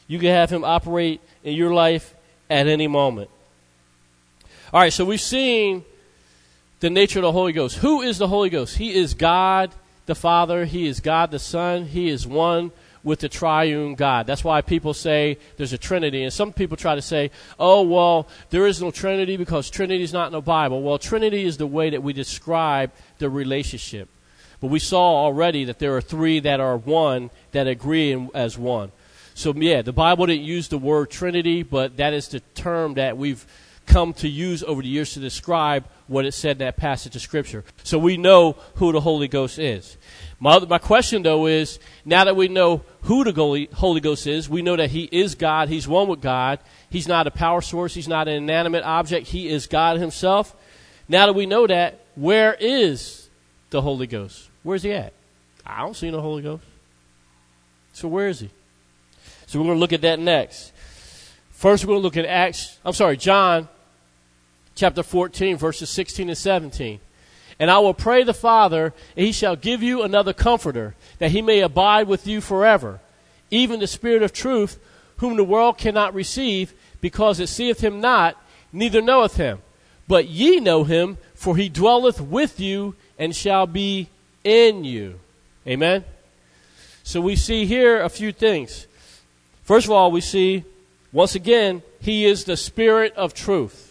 [0.08, 2.14] You can have Him operate in your life
[2.50, 3.30] at any moment.
[4.74, 5.84] All right, so we've seen
[6.80, 7.80] the nature of the Holy Ghost.
[7.80, 8.78] Who is the Holy Ghost?
[8.78, 9.72] He is God
[10.06, 12.72] the Father, He is God the Son, He is one
[13.04, 14.28] with the triune God.
[14.28, 16.24] That's why people say there's a Trinity.
[16.24, 20.14] And some people try to say, oh, well, there is no Trinity because Trinity is
[20.14, 20.82] not in the Bible.
[20.82, 24.08] Well, Trinity is the way that we describe the relationship.
[24.62, 28.58] But we saw already that there are three that are one that agree in, as
[28.58, 28.94] one.
[29.34, 33.18] So, yeah, the Bible didn't use the word Trinity, but that is the term that
[33.18, 33.46] we've
[33.92, 37.22] come to use over the years to describe what it said in that passage of
[37.22, 37.66] Scripture.
[37.84, 39.98] So we know who the Holy Ghost is.
[40.40, 44.62] My, my question, though, is now that we know who the Holy Ghost is, we
[44.62, 48.08] know that He is God, He's one with God, He's not a power source, He's
[48.08, 50.56] not an inanimate object, He is God Himself.
[51.10, 53.30] Now that we know that, where is
[53.72, 54.50] the Holy Ghost?
[54.64, 55.14] Where's He at?
[55.66, 56.64] I don't see no Holy Ghost.
[57.92, 58.50] So where is He?
[59.48, 60.72] So we're going to look at that next.
[61.52, 63.68] First, we're going to look at Acts, I'm sorry, John
[64.76, 67.00] chapter 14, verses 16 and 17.
[67.60, 71.42] And I will pray the Father, and he shall give you another comforter, that he
[71.42, 73.00] may abide with you forever,
[73.52, 74.80] even the Spirit of truth,
[75.18, 78.36] whom the world cannot receive, because it seeth him not,
[78.74, 79.60] neither knoweth him.
[80.08, 84.10] But ye know him, for he dwelleth with you, and shall be
[84.44, 85.20] in you.
[85.68, 86.04] Amen?
[87.04, 88.88] So we see here a few things.
[89.64, 90.64] First of all, we see,
[91.12, 93.91] once again, he is the Spirit of truth.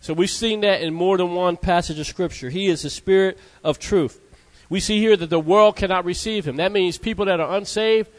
[0.00, 2.50] So we've seen that in more than one passage of Scripture.
[2.50, 4.20] He is the Spirit of truth.
[4.70, 6.56] We see here that the world cannot receive him.
[6.56, 8.10] That means people that are unsaved,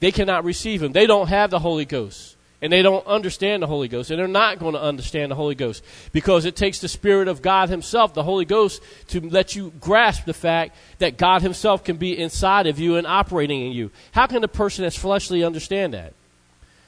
[0.00, 0.92] they cannot receive him.
[0.92, 2.36] They don't have the Holy Ghost.
[2.62, 4.10] And they don't understand the Holy Ghost.
[4.10, 5.84] And they're not going to understand the Holy Ghost.
[6.12, 10.24] Because it takes the Spirit of God Himself, the Holy Ghost, to let you grasp
[10.24, 13.90] the fact that God Himself can be inside of you and operating in you.
[14.12, 16.14] How can a person that's fleshly understand that?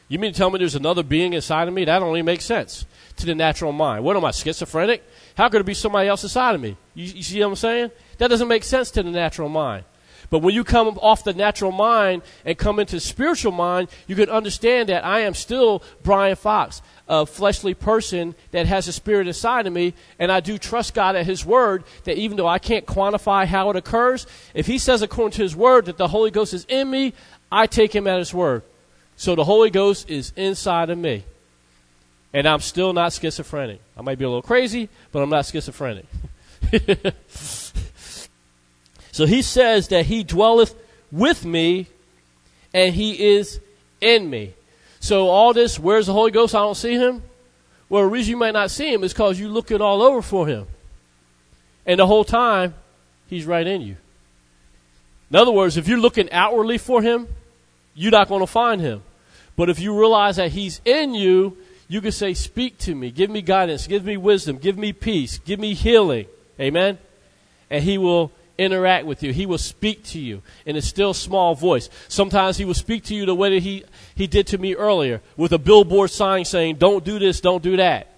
[0.09, 1.85] You mean to tell me there's another being inside of me?
[1.85, 2.87] That only makes sense
[3.17, 4.05] to the natural mind.
[4.05, 5.03] What am I, schizophrenic?
[5.37, 6.77] How could it be somebody else inside of me?
[6.95, 7.91] You, you see what I'm saying?
[8.19, 9.85] That doesn't make sense to the natural mind.
[10.31, 14.17] But when you come off the natural mind and come into the spiritual mind, you
[14.17, 19.29] can understand that I am still Brian Fox, a fleshly person that has a spirit
[19.29, 22.59] inside of me, and I do trust God at His Word that even though I
[22.59, 26.31] can't quantify how it occurs, if He says according to His Word that the Holy
[26.31, 27.13] Ghost is in me,
[27.51, 28.63] I take Him at His Word.
[29.17, 31.25] So the Holy Ghost is inside of me.
[32.33, 33.81] And I'm still not schizophrenic.
[33.97, 36.05] I might be a little crazy, but I'm not schizophrenic.
[39.13, 40.75] so he says that he dwelleth
[41.11, 41.87] with me
[42.75, 43.59] and he is
[44.01, 44.53] in me.
[45.01, 46.55] So all this, where's the Holy Ghost?
[46.55, 47.23] I don't see him.
[47.89, 50.47] Well, the reason you might not see him is because you're looking all over for
[50.47, 50.67] him.
[51.87, 52.75] And the whole time,
[53.29, 53.97] he's right in you.
[55.31, 57.29] In other words, if you're looking outwardly for him,
[57.95, 59.03] you're not going to find him.
[59.57, 61.57] But if you realize that he's in you,
[61.89, 65.39] you can say, Speak to me, give me guidance, give me wisdom, give me peace,
[65.39, 66.27] give me healing.
[66.61, 66.99] Amen?
[67.71, 69.33] And He will interact with you.
[69.33, 71.91] He will speak to you in a still small voice.
[72.09, 73.85] Sometimes He will speak to you the way that He,
[74.15, 77.77] he did to me earlier with a billboard sign saying, Don't do this, don't do
[77.77, 78.09] that.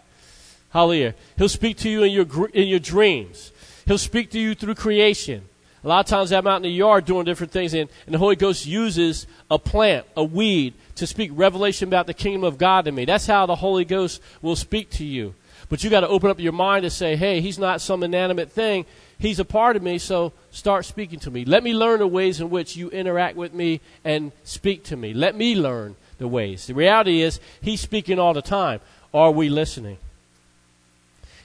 [0.71, 1.15] Hallelujah.
[1.37, 3.53] He'll speak to you in your, in your dreams.
[3.87, 5.43] He'll speak to you through creation.
[5.83, 8.19] A lot of times I'm out in the yard doing different things, and, and the
[8.19, 12.85] Holy Ghost uses a plant, a weed, to speak revelation about the kingdom of God
[12.85, 13.05] to me.
[13.05, 15.35] That's how the Holy Ghost will speak to you.
[15.69, 18.51] But you got to open up your mind to say, hey, he's not some inanimate
[18.51, 18.87] thing.
[19.19, 21.45] He's a part of me, so start speaking to me.
[21.45, 25.13] Let me learn the ways in which you interact with me and speak to me.
[25.13, 26.67] Let me learn the ways.
[26.67, 28.81] The reality is, he's speaking all the time.
[29.13, 29.99] Are we listening?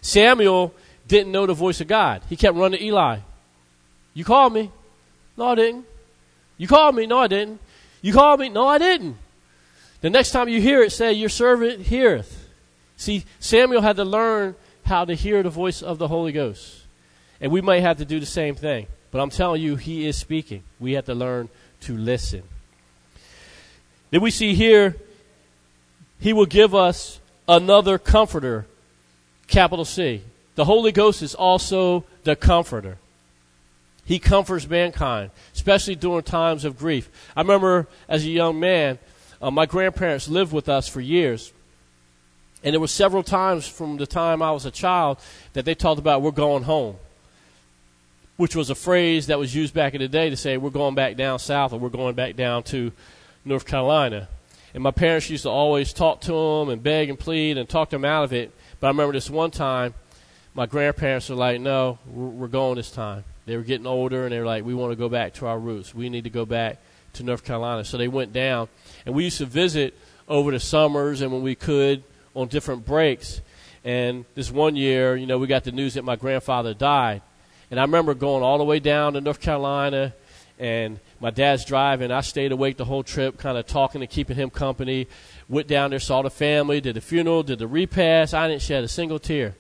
[0.02, 0.74] Samuel
[1.08, 2.22] didn't know the voice of God.
[2.30, 3.20] He kept running to Eli.
[4.14, 4.72] You called me.
[5.36, 5.86] No, I didn't.
[6.58, 7.08] You called me.
[7.08, 7.60] No, I didn't.
[8.02, 8.50] You called me.
[8.50, 9.18] No, I didn't.
[10.04, 12.50] The next time you hear it, say, Your servant heareth.
[12.98, 14.54] See, Samuel had to learn
[14.86, 16.82] how to hear the voice of the Holy Ghost.
[17.40, 18.88] And we may have to do the same thing.
[19.12, 20.64] But I'm telling you, he is speaking.
[20.78, 21.48] We have to learn
[21.82, 22.44] to listen.
[24.12, 24.98] Then we see here,
[26.20, 28.66] he will give us another comforter,
[29.48, 30.22] capital C.
[30.56, 32.98] The Holy Ghost is also the comforter.
[34.04, 37.10] He comforts mankind, especially during times of grief.
[37.38, 39.00] I remember as a young man,
[39.44, 41.52] uh, my grandparents lived with us for years.
[42.64, 45.20] And there were several times from the time I was a child
[45.52, 46.96] that they talked about, we're going home,
[48.38, 50.96] which was a phrase that was used back in the day to say, we're going
[50.96, 52.94] back down south or we're going back down to
[53.44, 54.30] North Carolina.
[54.74, 57.90] And my parents used to always talk to them and beg and plead and talk
[57.90, 58.50] them out of it.
[58.80, 59.94] But I remember this one time,
[60.56, 63.26] my grandparents were like, no, we're, we're going this time.
[63.46, 65.60] They were getting older and they were like, we want to go back to our
[65.60, 65.94] roots.
[65.94, 66.78] We need to go back
[67.14, 67.84] to North Carolina.
[67.84, 68.70] So they went down,
[69.06, 69.98] and we used to visit
[70.28, 73.42] over the summers and when we could on different breaks.
[73.84, 77.22] And this one year, you know, we got the news that my grandfather died.
[77.70, 80.14] And I remember going all the way down to North Carolina,
[80.60, 82.12] and my dad's driving.
[82.12, 85.08] I stayed awake the whole trip, kind of talking and keeping him company.
[85.50, 88.34] Went down there, saw the family, did the funeral, did the repast.
[88.34, 89.56] I didn't shed a single tear,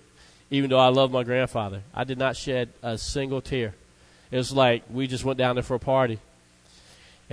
[0.51, 1.81] even though I love my grandfather.
[1.93, 3.73] I did not shed a single tear.
[4.31, 6.19] It was like we just went down there for a party.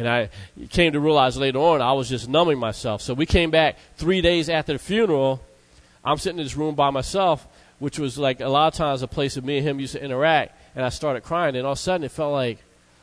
[0.00, 0.30] And I
[0.70, 3.02] came to realize later on I was just numbing myself.
[3.02, 5.42] So we came back three days after the funeral.
[6.02, 7.46] I'm sitting in this room by myself,
[7.78, 10.02] which was like a lot of times a place that me and him used to
[10.02, 10.56] interact.
[10.74, 11.54] And I started crying.
[11.54, 12.58] And all of a sudden it felt like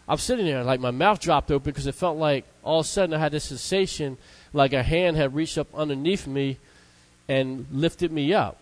[0.07, 2.89] I'm sitting there, like my mouth dropped open because it felt like all of a
[2.89, 4.17] sudden I had this sensation
[4.51, 6.57] like a hand had reached up underneath me
[7.27, 8.59] and lifted me up.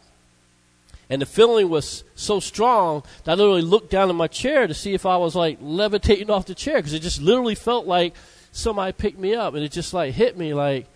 [1.10, 4.74] And the feeling was so strong that I literally looked down in my chair to
[4.74, 8.16] see if I was like levitating off the chair because it just literally felt like
[8.52, 10.88] somebody picked me up and it just like hit me like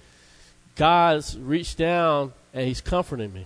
[0.75, 3.45] God's reached down and He's comforting me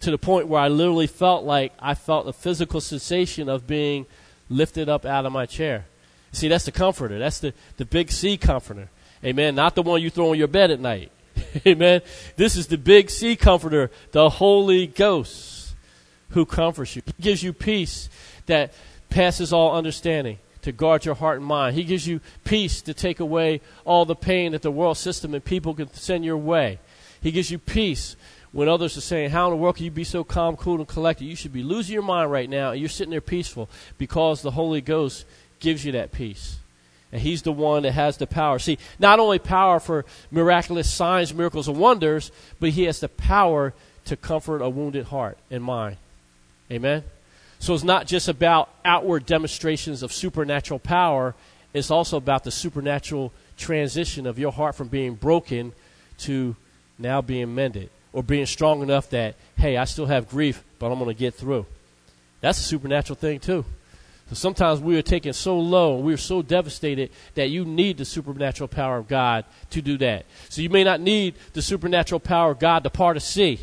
[0.00, 4.04] to the point where I literally felt like I felt the physical sensation of being
[4.50, 5.86] lifted up out of my chair.
[6.32, 7.18] See, that's the comforter.
[7.18, 8.88] That's the, the big C comforter.
[9.24, 9.54] Amen.
[9.54, 11.10] Not the one you throw on your bed at night.
[11.66, 12.02] Amen.
[12.36, 15.61] This is the big C comforter, the Holy Ghost
[16.32, 17.02] who comforts you.
[17.04, 18.08] He gives you peace
[18.46, 18.72] that
[19.08, 21.76] passes all understanding to guard your heart and mind.
[21.76, 25.44] He gives you peace to take away all the pain that the world system and
[25.44, 26.78] people can send your way.
[27.20, 28.16] He gives you peace
[28.52, 30.88] when others are saying, How in the world can you be so calm, cool, and
[30.88, 31.24] collected?
[31.24, 33.68] You should be losing your mind right now, and you're sitting there peaceful
[33.98, 35.24] because the Holy Ghost
[35.60, 36.58] gives you that peace.
[37.10, 38.58] And He's the one that has the power.
[38.58, 43.74] See, not only power for miraculous signs, miracles, and wonders, but He has the power
[44.06, 45.96] to comfort a wounded heart and mind.
[46.72, 47.04] Amen?
[47.58, 51.34] So it's not just about outward demonstrations of supernatural power,
[51.72, 55.72] it's also about the supernatural transition of your heart from being broken
[56.18, 56.56] to
[56.98, 60.98] now being mended or being strong enough that, hey, I still have grief, but I'm
[60.98, 61.66] going to get through.
[62.40, 63.64] That's a supernatural thing, too.
[64.28, 67.98] So sometimes we are taken so low and we are so devastated that you need
[67.98, 70.24] the supernatural power of God to do that.
[70.48, 73.60] So you may not need the supernatural power of God to part a sea.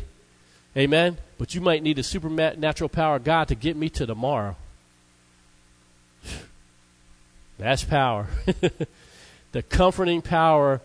[0.76, 1.18] Amen?
[1.38, 4.56] But you might need the supernatural power of God to get me to tomorrow.
[7.58, 8.28] That's power.
[9.52, 10.80] the comforting power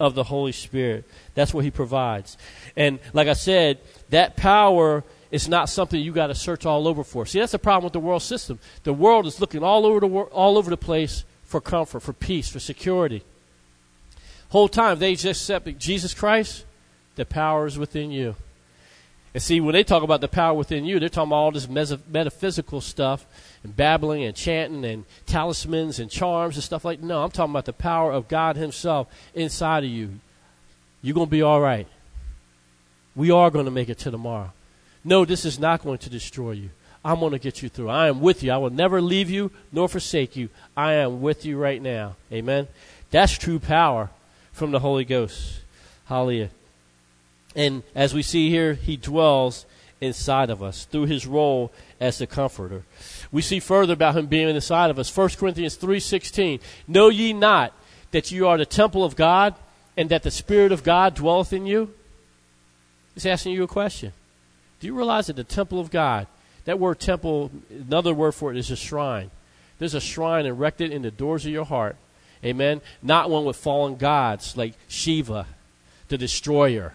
[0.00, 1.04] of the Holy Spirit.
[1.34, 2.36] That's what He provides.
[2.76, 3.78] And like I said,
[4.10, 7.26] that power is not something you got to search all over for.
[7.26, 8.58] See, that's the problem with the world system.
[8.84, 12.12] The world is looking all over the wor- all over the place for comfort, for
[12.12, 13.22] peace, for security.
[14.50, 16.64] Whole time they just accept Jesus Christ.
[17.16, 18.36] The power is within you.
[19.38, 21.68] And see, when they talk about the power within you, they're talking about all this
[21.68, 23.24] metaphysical stuff
[23.62, 27.06] and babbling and chanting and talismans and charms and stuff like that.
[27.06, 30.14] No, I'm talking about the power of God Himself inside of you.
[31.02, 31.86] You're going to be all right.
[33.14, 34.50] We are going to make it to tomorrow.
[35.04, 36.70] No, this is not going to destroy you.
[37.04, 37.90] I'm going to get you through.
[37.90, 38.50] I am with you.
[38.50, 40.48] I will never leave you nor forsake you.
[40.76, 42.16] I am with you right now.
[42.32, 42.66] Amen.
[43.12, 44.10] That's true power
[44.50, 45.60] from the Holy Ghost.
[46.06, 46.50] Hallelujah.
[47.58, 49.66] And as we see here, he dwells
[50.00, 52.84] inside of us through his role as the comforter.
[53.32, 55.10] We see further about him being inside of us.
[55.10, 56.60] 1 Corinthians 3:16.
[56.86, 57.72] Know ye not
[58.12, 59.56] that you are the temple of God
[59.96, 61.92] and that the spirit of God dwelleth in you?
[63.14, 64.12] He's asking you a question.
[64.78, 66.28] Do you realize that the temple of God,
[66.64, 69.32] that word temple, another word for it is a shrine.
[69.80, 71.96] There's a shrine erected in the doors of your heart.
[72.44, 72.82] Amen.
[73.02, 75.48] Not one with fallen gods like Shiva,
[76.06, 76.94] the destroyer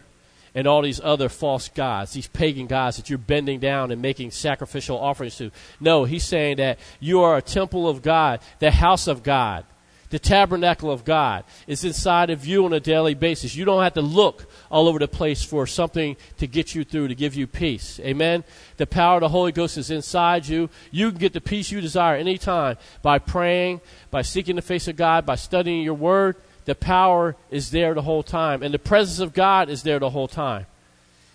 [0.56, 4.32] and all these other false gods, these pagan gods that you're bending down and making
[4.32, 5.51] sacrificial offerings to.
[5.80, 9.66] No, he's saying that you are a temple of God, the house of God,
[10.14, 13.56] the tabernacle of God is inside of you on a daily basis.
[13.56, 17.08] You don't have to look all over the place for something to get you through,
[17.08, 17.99] to give you peace.
[17.99, 18.43] Amen?
[18.78, 20.70] The power of the Holy Ghost is inside you.
[20.91, 23.82] You can get the peace you desire anytime by praying,
[24.12, 26.36] by seeking the face of God, by studying your word
[26.66, 30.09] the power is there the whole time, and the presence of God is there the
[30.09, 30.66] whole time.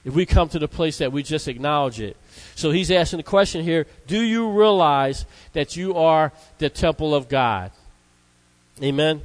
[0.04, 2.16] If we come to the place that we just acknowledge it.
[2.54, 7.28] So he's asking the question here Do you realize that you are the temple of
[7.28, 7.72] God?
[8.82, 9.22] Amen?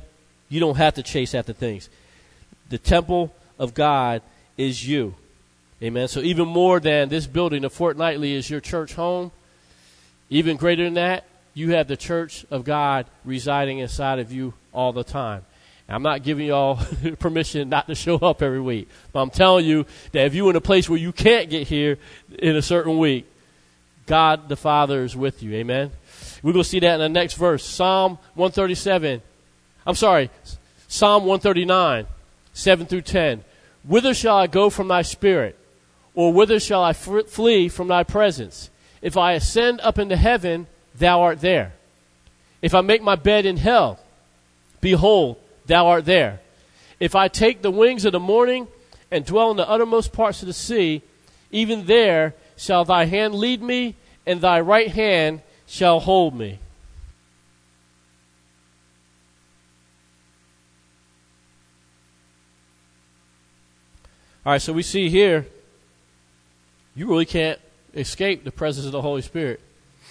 [0.49, 1.89] You don't have to chase after things.
[2.69, 4.21] The temple of God
[4.57, 5.15] is you.
[5.81, 6.07] Amen.
[6.07, 9.31] So even more than this building, the fortnightly is your church home.
[10.29, 14.91] Even greater than that, you have the church of God residing inside of you all
[14.91, 15.45] the time.
[15.89, 16.79] I'm not giving y'all
[17.19, 18.89] permission not to show up every week.
[19.11, 21.97] But I'm telling you that if you're in a place where you can't get here
[22.39, 23.25] in a certain week,
[24.05, 25.53] God the Father is with you.
[25.53, 25.91] Amen.
[26.41, 27.63] We're going to see that in the next verse.
[27.63, 29.21] Psalm 137.
[29.85, 30.29] I'm sorry.
[30.87, 32.05] Psalm 139,
[32.53, 33.43] 7 through 10.
[33.83, 35.57] Whither shall I go from thy spirit?
[36.15, 38.69] Or whither shall I flee from thy presence?
[39.01, 41.73] If I ascend up into heaven, thou art there.
[42.61, 43.99] If I make my bed in hell,
[44.79, 46.39] behold, thou art there.
[46.99, 48.67] If I take the wings of the morning
[49.11, 51.01] and dwell in the uttermost parts of the sea,
[51.51, 53.95] even there shall thy hand lead me,
[54.25, 56.59] and thy right hand shall hold me.
[64.45, 65.45] All right, so we see here,
[66.95, 67.59] you really can't
[67.95, 69.61] escape the presence of the Holy Spirit.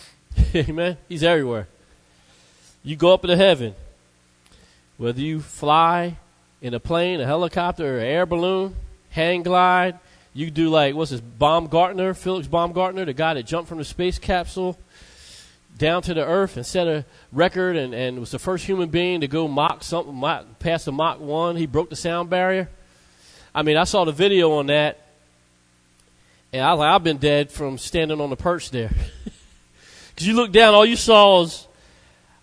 [0.54, 0.96] Amen?
[1.08, 1.68] He's everywhere.
[2.82, 3.74] You go up into heaven,
[5.02, 6.16] whether you fly
[6.60, 8.76] in a plane, a helicopter, or an air balloon,
[9.10, 9.98] hang glide.
[10.32, 11.20] You do like what's this?
[11.20, 14.78] Baumgartner, Felix Baumgartner, the guy that jumped from the space capsule
[15.76, 19.22] down to the earth and set a record, and, and was the first human being
[19.22, 21.56] to go Mach something, Mach, past the Mach one.
[21.56, 22.68] He broke the sound barrier.
[23.52, 25.04] I mean, I saw the video on that,
[26.52, 28.92] and I I've been dead from standing on the perch there.
[30.14, 31.66] Because you look down, all you saw is,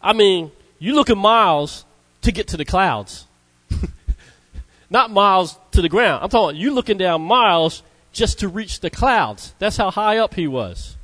[0.01, 1.85] I mean, you look at miles
[2.21, 3.27] to get to the clouds.
[4.89, 6.23] Not miles to the ground.
[6.23, 9.53] I'm talking, you looking down miles just to reach the clouds.
[9.59, 10.97] That's how high up he was.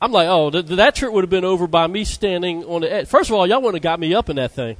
[0.00, 2.92] I'm like, oh, th- that trip would have been over by me standing on the
[2.92, 3.08] edge.
[3.08, 4.76] First of all, y'all wouldn't have got me up in that thing.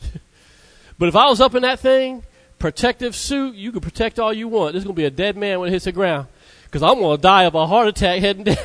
[0.98, 2.22] but if I was up in that thing,
[2.58, 4.72] protective suit, you can protect all you want.
[4.72, 6.28] There's going to be a dead man when it hits the ground.
[6.64, 8.56] Because I'm going to die of a heart attack heading down.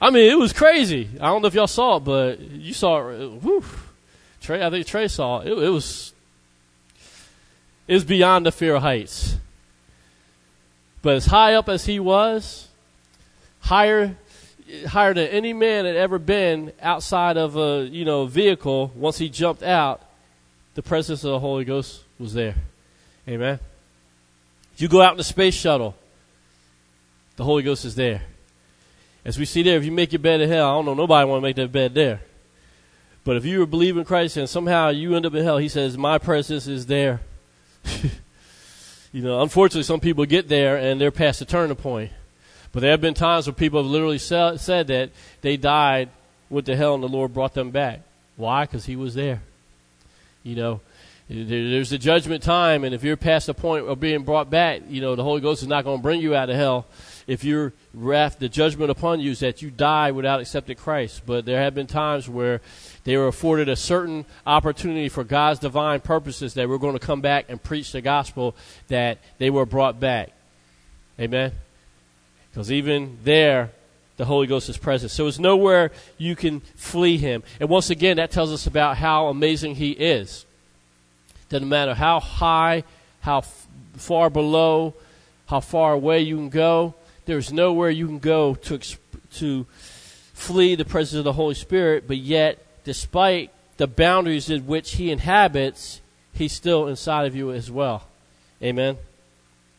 [0.00, 1.08] I mean, it was crazy.
[1.20, 3.22] I don't know if y'all saw it, but you saw it.
[3.22, 3.64] Uh, whew.
[4.48, 5.48] Trey, I think Trey saw it.
[5.48, 6.14] It, was
[7.86, 9.36] was beyond the fear of heights.
[11.02, 12.68] But as high up as he was,
[13.60, 14.16] higher
[14.86, 18.90] higher than any man had ever been outside of a you know vehicle.
[18.94, 20.00] Once he jumped out,
[20.76, 22.54] the presence of the Holy Ghost was there.
[23.28, 23.58] Amen.
[24.72, 25.94] If you go out in the space shuttle,
[27.36, 28.22] the Holy Ghost is there.
[29.26, 31.28] As we see there, if you make your bed in hell, I don't know, nobody
[31.28, 32.22] want to make that bed there.
[33.28, 35.98] But if you believe in Christ and somehow you end up in hell, he says,
[35.98, 37.20] My presence is there.
[39.12, 42.10] you know, unfortunately, some people get there and they're past the turning point.
[42.72, 45.10] But there have been times where people have literally said that
[45.42, 46.08] they died,
[46.48, 48.00] went to hell, and the Lord brought them back.
[48.36, 48.64] Why?
[48.64, 49.42] Because He was there.
[50.42, 50.80] You know,
[51.28, 55.02] there's a judgment time, and if you're past the point of being brought back, you
[55.02, 56.86] know, the Holy Ghost is not going to bring you out of hell.
[57.28, 61.22] If you're wrath, the judgment upon you is that you die without accepting Christ.
[61.26, 62.62] But there have been times where
[63.04, 67.20] they were afforded a certain opportunity for God's divine purposes that we're going to come
[67.20, 68.56] back and preach the gospel
[68.88, 70.30] that they were brought back.
[71.20, 71.52] Amen.
[72.50, 73.72] Because even there,
[74.16, 75.12] the Holy Ghost is present.
[75.12, 77.42] So it's nowhere you can flee him.
[77.60, 80.46] And once again, that tells us about how amazing he is.
[81.50, 82.84] Doesn't matter how high,
[83.20, 83.66] how f-
[83.98, 84.94] far below,
[85.46, 86.94] how far away you can go.
[87.28, 88.80] There's nowhere you can go to
[89.34, 89.66] to
[90.32, 95.10] flee the presence of the Holy Spirit, but yet, despite the boundaries in which He
[95.10, 96.00] inhabits,
[96.32, 98.04] He's still inside of you as well.
[98.62, 98.96] Amen.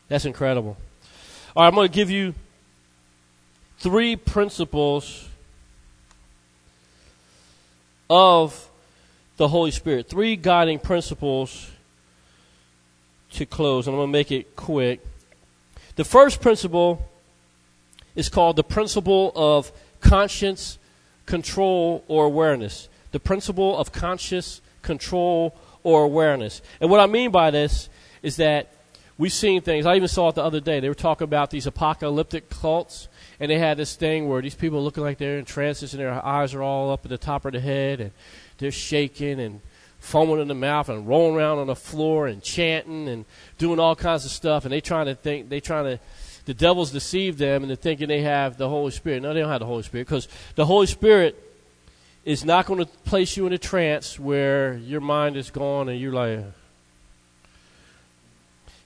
[0.06, 0.76] That's incredible.
[1.56, 2.34] All right, I'm going to give you
[3.80, 5.28] three principles
[8.08, 8.70] of
[9.38, 10.08] the Holy Spirit.
[10.08, 11.68] Three guiding principles
[13.32, 15.04] to close, and I'm going to make it quick.
[15.96, 17.09] The first principle
[18.14, 20.78] is called the principle of conscience
[21.26, 22.88] control or awareness.
[23.12, 26.62] The principle of conscious control or awareness.
[26.80, 27.88] And what I mean by this
[28.22, 28.68] is that
[29.18, 29.86] we've seen things.
[29.86, 30.80] I even saw it the other day.
[30.80, 33.08] They were talking about these apocalyptic cults,
[33.38, 36.00] and they had this thing where these people are looking like they're in trances and
[36.00, 38.12] their eyes are all up at the top of the head, and
[38.58, 39.60] they're shaking and
[39.98, 43.26] foaming in the mouth and rolling around on the floor and chanting and
[43.58, 44.64] doing all kinds of stuff.
[44.64, 46.00] And they trying to think, they trying to,
[46.50, 49.22] the devil's deceived them into thinking they have the Holy Spirit.
[49.22, 50.26] No, they don't have the Holy Spirit because
[50.56, 51.40] the Holy Spirit
[52.24, 56.00] is not going to place you in a trance where your mind is gone and
[56.00, 56.40] you're like,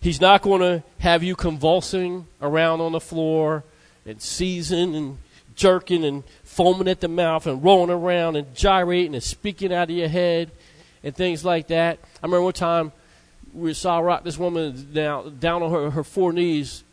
[0.03, 3.65] He's not going to have you convulsing around on the floor
[4.05, 5.17] and seizing and
[5.57, 9.97] jerking and foaming at the mouth and rolling around and gyrating and speaking out of
[9.97, 10.51] your head
[11.03, 11.99] and things like that.
[12.23, 12.93] I remember one time
[13.55, 16.85] we saw rock this woman down down on her, her four knees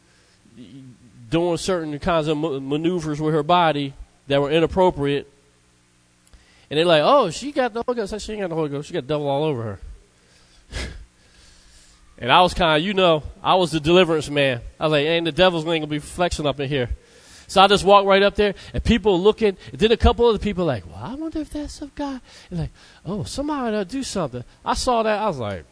[1.29, 3.93] doing certain kinds of maneuvers with her body
[4.27, 5.31] that were inappropriate.
[6.69, 8.87] And they're like, "Oh, she got the Holy Ghost." She ain't got the Holy Ghost.
[8.87, 9.79] She got devil all over her.
[12.17, 14.61] and I was kind of, you know, I was the deliverance man.
[14.79, 16.89] I was like, "Ain't the devil's ain't gonna be flexing up in here."
[17.47, 19.57] So I just walked right up there, and people looking.
[19.71, 22.59] And then a couple other people like, "Well, I wonder if that's of God." And
[22.59, 22.71] like,
[23.05, 25.19] "Oh, somebody to do something." I saw that.
[25.19, 25.65] I was like,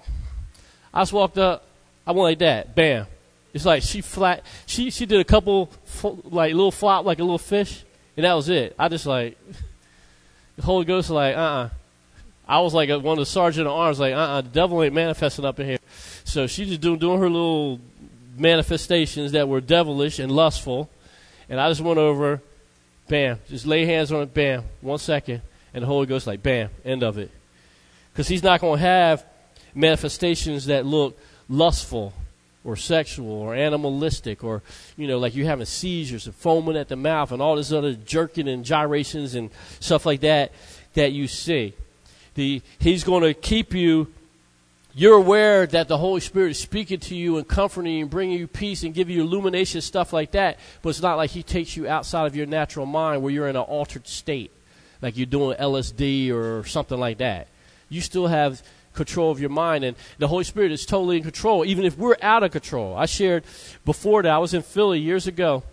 [0.93, 1.65] I just walked up.
[2.05, 2.75] I went like that.
[2.75, 3.05] Bam.
[3.53, 4.43] It's like she flat.
[4.65, 5.69] She she did a couple
[6.03, 7.83] like little flop like a little fish,
[8.15, 8.75] and that was it.
[8.77, 9.37] I just like
[10.55, 11.63] the Holy Ghost like uh uh-uh.
[11.65, 11.69] uh
[12.47, 14.49] I was like a, one of the sergeant of arms like uh uh-uh, uh the
[14.49, 15.77] devil ain't manifesting up in here.
[16.23, 17.79] So she just doing doing her little
[18.37, 20.89] manifestations that were devilish and lustful
[21.49, 22.41] and I just went over,
[23.07, 25.41] bam, just lay hands on it, bam, one second,
[25.73, 27.31] and the Holy Ghost, like, bam, end of it.
[28.13, 29.25] Because He's not going to have
[29.73, 31.17] manifestations that look
[31.47, 32.13] lustful
[32.63, 34.61] or sexual or animalistic or
[34.97, 37.93] you know like you're having seizures and foaming at the mouth and all this other
[37.93, 39.49] jerking and gyrations and
[39.79, 40.51] stuff like that
[40.93, 41.73] that you see.
[42.35, 44.13] The he's going to keep you
[44.93, 48.39] you're aware that the holy spirit is speaking to you and comforting you and bringing
[48.39, 50.59] you peace and giving you illumination stuff like that.
[50.81, 53.55] But it's not like he takes you outside of your natural mind where you're in
[53.55, 54.51] an altered state
[55.01, 57.47] like you're doing lsd or something like that.
[57.89, 58.61] You still have
[58.93, 59.83] control of your mind.
[59.83, 62.95] And the Holy Spirit is totally in control, even if we're out of control.
[62.95, 63.43] I shared
[63.85, 65.63] before that I was in Philly years ago,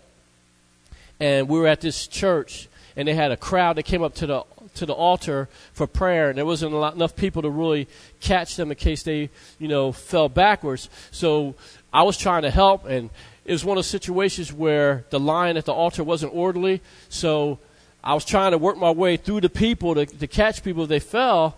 [1.19, 4.27] and we were at this church, and they had a crowd that came up to
[4.27, 4.43] the
[4.75, 7.87] to the altar for prayer, and there wasn't lot, enough people to really
[8.19, 9.29] catch them in case they,
[9.59, 10.89] you know, fell backwards.
[11.11, 11.55] So
[11.91, 13.09] I was trying to help, and
[13.45, 16.81] it was one of those situations where the line at the altar wasn't orderly.
[17.09, 17.59] So
[18.03, 20.89] I was trying to work my way through the people to, to catch people if
[20.89, 21.57] they fell,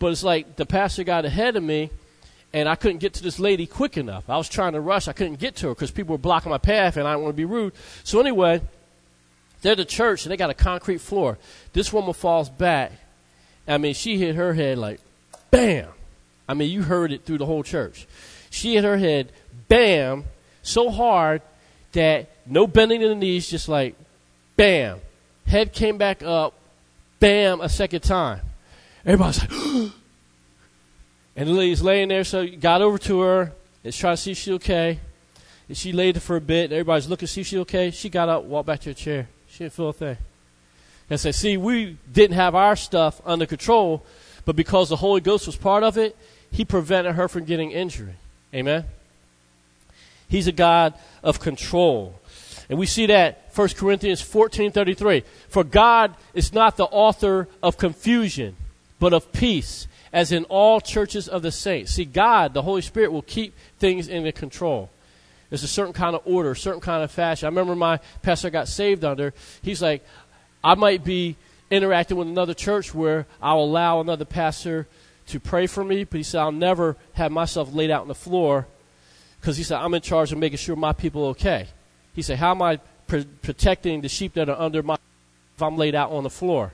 [0.00, 1.90] but it's like the pastor got ahead of me,
[2.52, 4.28] and I couldn't get to this lady quick enough.
[4.28, 5.06] I was trying to rush.
[5.06, 7.34] I couldn't get to her because people were blocking my path, and I didn't want
[7.34, 7.74] to be rude.
[8.02, 8.62] So anyway,
[9.62, 11.38] they're the church, and they got a concrete floor.
[11.74, 12.92] This woman falls back.
[13.68, 15.00] I mean, she hit her head like,
[15.50, 15.88] bam.
[16.48, 18.08] I mean, you heard it through the whole church.
[18.48, 19.30] She hit her head,
[19.68, 20.24] bam,
[20.62, 21.42] so hard
[21.92, 23.94] that no bending in the knees, just like,
[24.56, 24.98] bam.
[25.46, 26.54] Head came back up,
[27.20, 28.40] bam, a second time.
[29.04, 29.50] Everybody's like,
[31.36, 33.52] and lady's laying there, so got over to her,
[33.82, 34.98] and trying to see if she's okay.
[35.68, 37.90] And she laid there for a bit, and everybody's looking to see if she's okay.
[37.90, 39.28] She got up, walked back to her chair.
[39.48, 40.16] She didn't feel a thing.
[41.08, 44.04] And said, see, we didn't have our stuff under control,
[44.44, 46.16] but because the Holy Ghost was part of it,
[46.50, 48.14] he prevented her from getting injury.
[48.54, 48.84] Amen?
[50.28, 52.20] He's a God of control.
[52.68, 55.24] And we see that 1 Corinthians 14:33.
[55.48, 58.56] For God is not the author of confusion,
[59.00, 61.94] but of peace, as in all churches of the saints.
[61.94, 64.90] See, God, the Holy Spirit, will keep things in control.
[65.48, 67.46] There's a certain kind of order, a certain kind of fashion.
[67.46, 69.34] I remember my pastor got saved under.
[69.62, 70.06] He's like,
[70.62, 71.34] I might be
[71.70, 74.86] interacting with another church where I'll allow another pastor
[75.28, 78.14] to pray for me, but he said, I'll never have myself laid out on the
[78.14, 78.68] floor
[79.40, 81.68] because he said, I'm in charge of making sure my people are okay.
[82.14, 84.98] He said, How am I pr- protecting the sheep that are under my
[85.56, 86.72] if I'm laid out on the floor?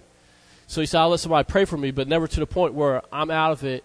[0.66, 3.02] So he said, I'll let somebody pray for me, but never to the point where
[3.12, 3.84] I'm out of it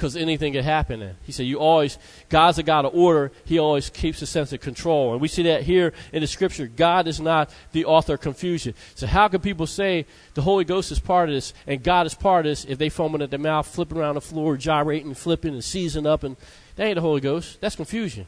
[0.00, 1.02] because anything could happen.
[1.02, 1.98] And he said, You always,
[2.30, 3.30] God's a God of order.
[3.44, 5.12] He always keeps a sense of control.
[5.12, 6.66] And we see that here in the scripture.
[6.66, 8.74] God is not the author of confusion.
[8.94, 12.14] So, how can people say the Holy Ghost is part of this and God is
[12.14, 15.52] part of this if they foaming at their mouth, flipping around the floor, gyrating, flipping,
[15.52, 16.24] and seizing up?
[16.24, 16.36] And
[16.76, 17.60] that ain't the Holy Ghost.
[17.60, 18.26] That's confusion.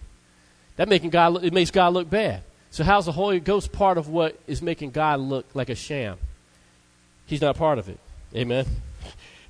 [0.76, 2.42] That making God, look, it makes God look bad.
[2.70, 6.18] So, how's the Holy Ghost part of what is making God look like a sham?
[7.26, 7.98] He's not part of it.
[8.34, 8.66] Amen.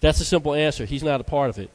[0.01, 0.85] That's a simple answer.
[0.85, 1.71] He's not a part of it.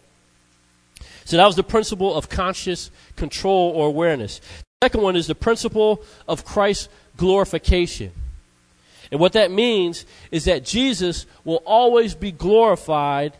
[1.26, 4.40] So that was the principle of conscious control or awareness.
[4.82, 8.12] The second one is the principle of Christ's glorification.
[9.12, 13.34] And what that means is that Jesus will always be glorified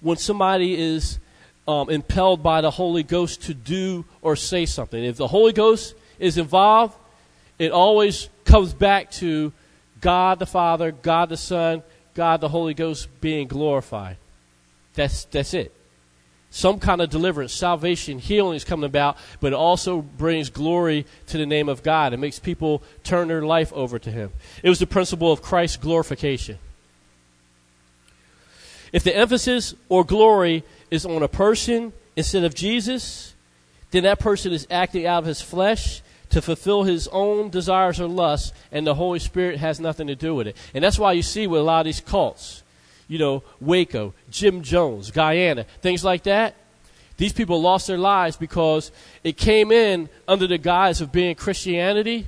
[0.00, 1.18] when somebody is
[1.66, 5.02] um, impelled by the Holy Ghost to do or say something.
[5.02, 6.96] If the Holy Ghost is involved,
[7.58, 9.52] it always comes back to
[10.00, 11.82] God the Father, God the Son,
[12.14, 14.16] God the Holy Ghost being glorified.
[14.94, 15.74] That's, that's it.
[16.50, 21.38] Some kind of deliverance, salvation, healing is coming about, but it also brings glory to
[21.38, 22.12] the name of God.
[22.12, 24.32] It makes people turn their life over to Him.
[24.62, 26.58] It was the principle of Christ's glorification.
[28.92, 33.34] If the emphasis or glory is on a person instead of Jesus,
[33.90, 36.02] then that person is acting out of his flesh
[36.32, 40.34] to fulfill his own desires or lusts, and the Holy Spirit has nothing to do
[40.34, 40.56] with it.
[40.72, 42.62] And that's why you see with a lot of these cults,
[43.06, 46.56] you know, Waco, Jim Jones, Guyana, things like that.
[47.18, 48.90] These people lost their lives because
[49.22, 52.26] it came in under the guise of being Christianity,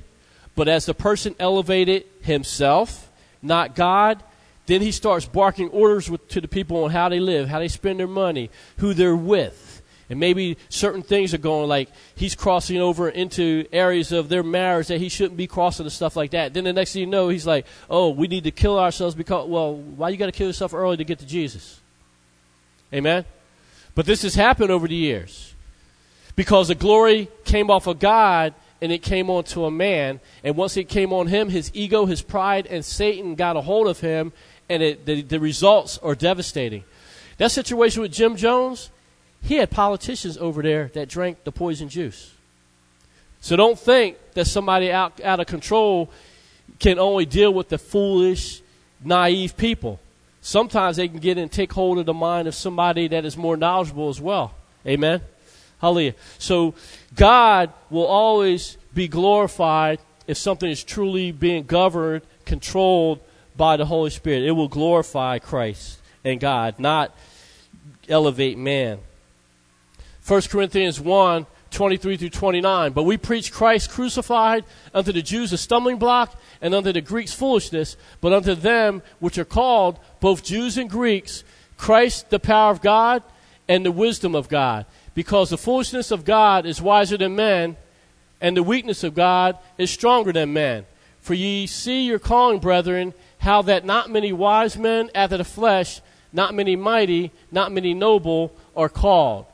[0.55, 3.09] but as the person elevated himself,
[3.41, 4.23] not God,
[4.67, 7.67] then he starts barking orders with, to the people on how they live, how they
[7.67, 9.64] spend their money, who they're with
[10.09, 14.87] and maybe certain things are going like he's crossing over into areas of their marriage
[14.87, 16.53] that he shouldn't be crossing and stuff like that.
[16.53, 19.47] Then the next thing you know, he's like, "Oh, we need to kill ourselves because
[19.47, 21.79] well, why you got to kill yourself early to get to Jesus?"
[22.93, 23.25] Amen.
[23.95, 25.53] But this has happened over the years
[26.35, 30.77] because the glory came off of God and it came onto a man, and once
[30.77, 34.33] it came on him, his ego, his pride, and Satan got a hold of him,
[34.69, 36.83] and it, the, the results are devastating.
[37.37, 38.91] That situation with Jim Jones
[39.45, 42.33] he had politicians over there that drank the poison juice.
[43.41, 46.09] So don't think that somebody out, out of control
[46.79, 48.61] can only deal with the foolish,
[49.03, 49.99] naive people.
[50.41, 53.55] Sometimes they can get and take hold of the mind of somebody that is more
[53.55, 54.55] knowledgeable as well.
[54.85, 55.21] Amen.
[55.79, 56.15] Hallelujah.
[56.39, 56.73] So
[57.15, 63.19] God will always be glorified if something is truly being governed, controlled
[63.55, 64.43] by the Holy Spirit.
[64.43, 67.15] It will glorify Christ and God, not
[68.09, 68.99] elevate man.
[70.25, 72.93] 1 Corinthians 1 23 through 29.
[72.93, 77.33] But we preach Christ crucified unto the Jews a stumbling block, and unto the Greeks
[77.33, 81.43] foolishness, but unto them which are called, both Jews and Greeks,
[81.77, 83.23] Christ the power of God
[83.67, 84.85] and the wisdom of God.
[85.13, 87.75] Because the foolishness of God is wiser than men,
[88.39, 90.85] and the weakness of God is stronger than men.
[91.19, 95.99] For ye see your calling, brethren, how that not many wise men after the flesh,
[96.31, 99.45] not many mighty, not many noble are called.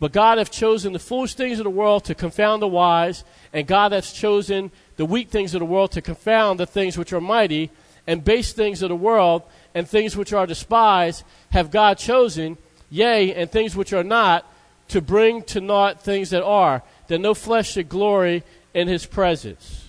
[0.00, 3.22] But God hath chosen the foolish things of the world to confound the wise,
[3.52, 7.12] and God hath chosen the weak things of the world to confound the things which
[7.12, 7.70] are mighty,
[8.06, 9.42] and base things of the world,
[9.74, 12.56] and things which are despised, have God chosen,
[12.88, 14.50] yea, and things which are not,
[14.88, 19.86] to bring to naught things that are, that no flesh should glory in his presence.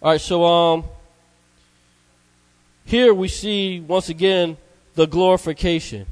[0.00, 0.84] All right, so um,
[2.86, 4.56] here we see once again
[4.94, 6.06] the glorification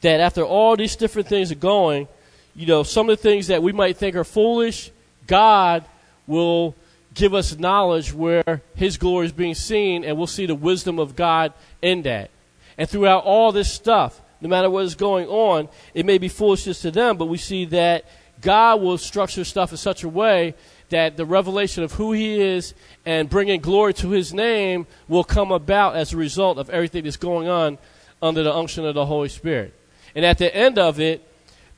[0.00, 2.08] that after all these different things are going,
[2.54, 4.90] you know, some of the things that we might think are foolish,
[5.26, 5.84] God
[6.26, 6.74] will
[7.14, 11.16] give us knowledge where His glory is being seen, and we'll see the wisdom of
[11.16, 11.52] God
[11.82, 12.30] in that.
[12.78, 16.80] And throughout all this stuff, no matter what is going on, it may be foolishness
[16.82, 18.04] to them, but we see that
[18.40, 20.54] God will structure stuff in such a way
[20.88, 22.74] that the revelation of who He is
[23.04, 27.16] and bringing glory to His name will come about as a result of everything that's
[27.16, 27.78] going on
[28.22, 29.74] under the unction of the Holy Spirit.
[30.14, 31.26] And at the end of it,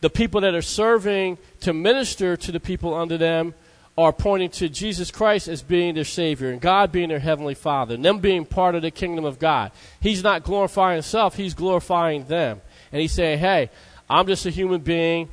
[0.01, 3.55] the people that are serving to minister to the people under them
[3.97, 7.95] are pointing to Jesus Christ as being their Savior and God being their Heavenly Father
[7.95, 9.71] and them being part of the kingdom of God.
[10.01, 12.61] He's not glorifying Himself, He's glorifying them.
[12.91, 13.71] And He's saying, hey,
[14.09, 15.29] I'm just a human being.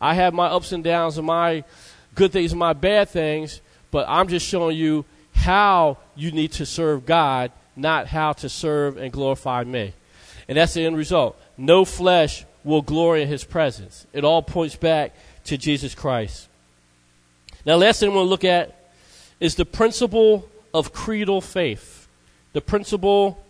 [0.00, 1.64] I have my ups and downs and my
[2.14, 3.60] good things and my bad things,
[3.90, 5.04] but I'm just showing you
[5.34, 9.92] how you need to serve God, not how to serve and glorify me.
[10.48, 14.06] And that's the end result no flesh will glory in his presence.
[14.12, 15.14] It all points back
[15.44, 16.48] to Jesus Christ.
[17.66, 18.74] Now, last thing to look at
[19.40, 22.08] is the principle of creedal faith.
[22.52, 23.44] The principle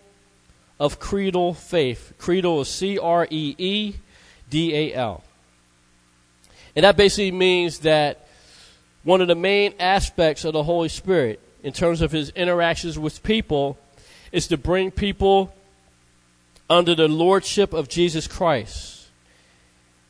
[0.79, 2.13] of creedal faith.
[2.19, 3.95] Creedal is C R E E
[4.51, 5.25] D A L.
[6.77, 8.27] And that basically means that
[9.05, 13.23] one of the main aspects of the Holy Spirit in terms of his interactions with
[13.23, 13.79] people
[14.33, 15.55] is to bring people
[16.69, 19.09] under the lordship of Jesus Christ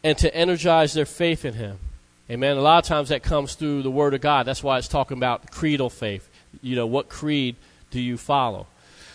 [0.03, 1.79] and to energize their faith in Him.
[2.31, 2.57] Amen.
[2.57, 4.47] A lot of times that comes through the Word of God.
[4.47, 6.29] That's why it's talking about creedal faith.
[6.63, 7.57] You know, what creed
[7.91, 8.67] do you follow?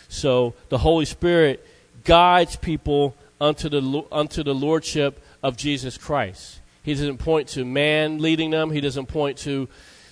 [0.08, 1.66] So the Holy Spirit
[2.04, 6.60] guides people unto the, unto the lordship of Jesus Christ.
[6.82, 9.68] He doesn't point to man leading them, He doesn't point to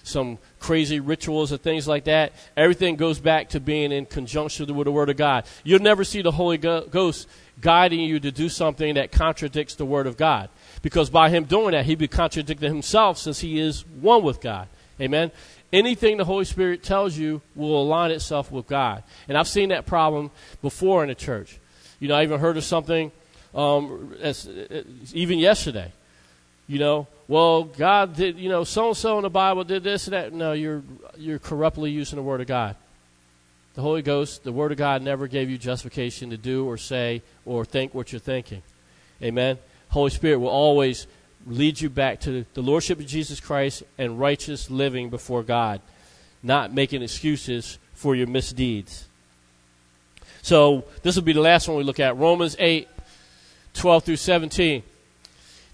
[0.08, 2.32] some crazy rituals and things like that.
[2.56, 5.44] Everything goes back to being in conjunction with the Word of God.
[5.64, 7.28] You'll never see the Holy Ghost
[7.60, 10.48] guiding you to do something that contradicts the Word of God.
[10.82, 14.68] Because by him doing that, he'd be contradicting himself since he is one with God.
[15.00, 15.30] Amen.
[15.72, 19.02] Anything the Holy Spirit tells you will align itself with God.
[19.28, 20.30] And I've seen that problem
[20.62, 21.58] before in the church.
[22.00, 23.12] You know, I even heard of something
[23.54, 24.48] um, as,
[25.12, 25.92] even yesterday.
[26.68, 30.06] You know, well, God did, you know, so and so in the Bible did this
[30.06, 30.32] and that.
[30.32, 30.82] No, you're
[31.16, 32.76] you're corruptly using the Word of God.
[33.74, 37.22] The Holy Ghost, the Word of God, never gave you justification to do or say
[37.46, 38.62] or think what you're thinking.
[39.22, 39.58] Amen.
[39.88, 41.06] Holy Spirit will always
[41.46, 45.80] lead you back to the Lordship of Jesus Christ and righteous living before God,
[46.42, 49.06] not making excuses for your misdeeds.
[50.42, 52.88] So this will be the last one we look at Romans 8,
[53.74, 54.82] 12 through 17.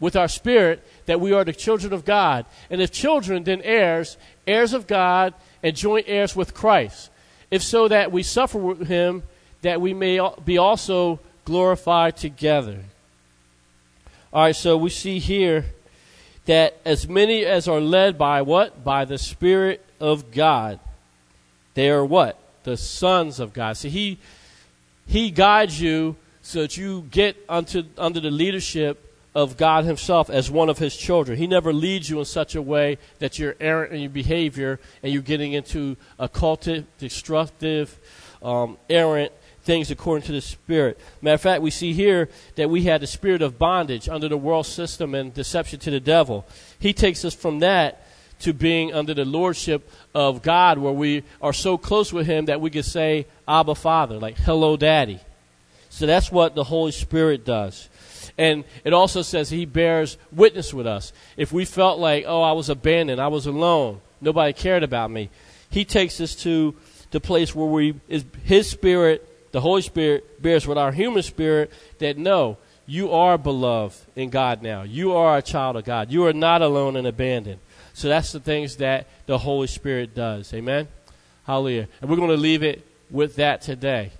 [0.00, 2.46] with our spirit that we are the children of God.
[2.70, 4.16] And if children, then heirs,
[4.46, 7.10] heirs of God, and joint heirs with Christ.
[7.50, 9.22] If so that we suffer with him,
[9.62, 12.80] that we may be also glorified together.
[14.32, 15.66] All right, so we see here
[16.46, 18.84] that as many as are led by what?
[18.84, 20.80] By the Spirit of God.
[21.74, 22.38] They are what?
[22.64, 23.76] The sons of God.
[23.76, 24.18] See, he,
[25.06, 30.50] he guides you so that you get unto, under the leadership of God Himself as
[30.50, 31.38] one of His children.
[31.38, 35.12] He never leads you in such a way that you're errant in your behavior and
[35.12, 37.98] you're getting into occultic, destructive,
[38.42, 39.32] um, errant
[39.62, 41.00] things according to the Spirit.
[41.22, 44.36] Matter of fact, we see here that we had the spirit of bondage under the
[44.36, 46.46] world system and deception to the devil.
[46.78, 48.06] He takes us from that
[48.40, 52.60] to being under the lordship of God, where we are so close with Him that
[52.60, 55.20] we can say, Abba, Father, like, hello, Daddy.
[55.88, 57.88] So that's what the Holy Spirit does.
[58.36, 61.12] And it also says He bears witness with us.
[61.36, 65.30] If we felt like, oh, I was abandoned, I was alone, nobody cared about me,
[65.70, 66.74] He takes us to
[67.10, 71.70] the place where we, is His Spirit the Holy Spirit bears with our human spirit
[71.98, 74.82] that no, you are beloved in God now.
[74.82, 76.10] You are a child of God.
[76.10, 77.60] You are not alone and abandoned.
[77.92, 80.52] So that's the things that the Holy Spirit does.
[80.52, 80.88] Amen?
[81.44, 81.86] Hallelujah.
[82.00, 84.10] And we're going to leave it with that today.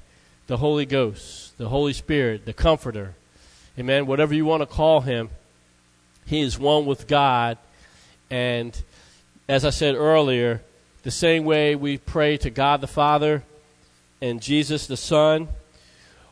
[0.46, 3.16] The Holy Ghost, the Holy Spirit, the Comforter.
[3.76, 4.06] Amen.
[4.06, 5.30] Whatever you want to call him,
[6.26, 7.58] he is one with God.
[8.30, 8.80] And
[9.48, 10.62] as I said earlier,
[11.02, 13.42] the same way we pray to God the Father,
[14.22, 15.48] and Jesus the Son,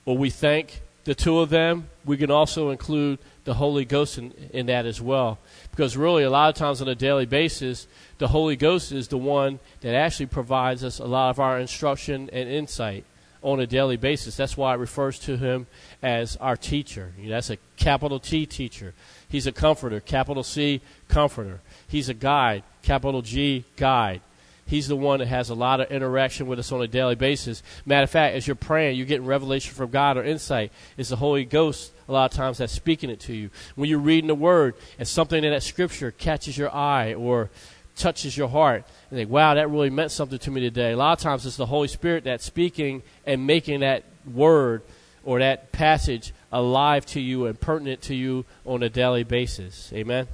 [0.05, 4.33] or we thank the two of them, we can also include the Holy Ghost in,
[4.53, 5.39] in that as well.
[5.73, 7.89] Because really, a lot of times on a daily basis,
[8.19, 12.31] the Holy Ghost is the one that actually provides us a lot of our instruction
[12.33, 13.05] and insight
[13.43, 14.37] on a daily basis.
[14.37, 15.67] That's why it refers to him
[16.03, 17.13] as our teacher.
[17.23, 18.95] That's a capital T teacher.
[19.29, 21.61] He's a comforter, capital C comforter.
[21.89, 24.21] He's a guide, capital G guide.
[24.65, 27.63] He's the one that has a lot of interaction with us on a daily basis.
[27.85, 30.73] Matter of fact, as you're praying, you're getting revelation from God or insight.
[30.97, 33.51] It's the Holy Ghost a lot of times that's speaking it to you.
[33.75, 37.51] When you're reading the Word and something in that Scripture catches your eye or
[37.97, 40.93] touches your heart, and think, wow, that really meant something to me today.
[40.93, 44.83] A lot of times it's the Holy Spirit that's speaking and making that word
[45.25, 49.93] or that passage alive to you and pertinent to you on a daily basis.
[49.93, 50.27] Amen.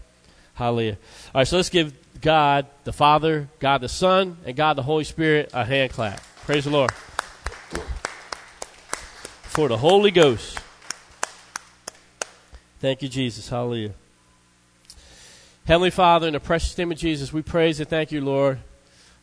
[0.54, 0.98] Hallelujah.
[1.34, 5.04] All right, so let's give God the Father, God the Son, and God the Holy
[5.04, 6.20] Spirit a hand clap.
[6.44, 6.90] Praise the Lord.
[9.42, 10.58] For the Holy Ghost.
[12.80, 13.48] Thank you, Jesus.
[13.48, 13.92] Hallelujah.
[15.68, 18.58] Heavenly Father, in the precious name of Jesus, we praise and thank you, Lord.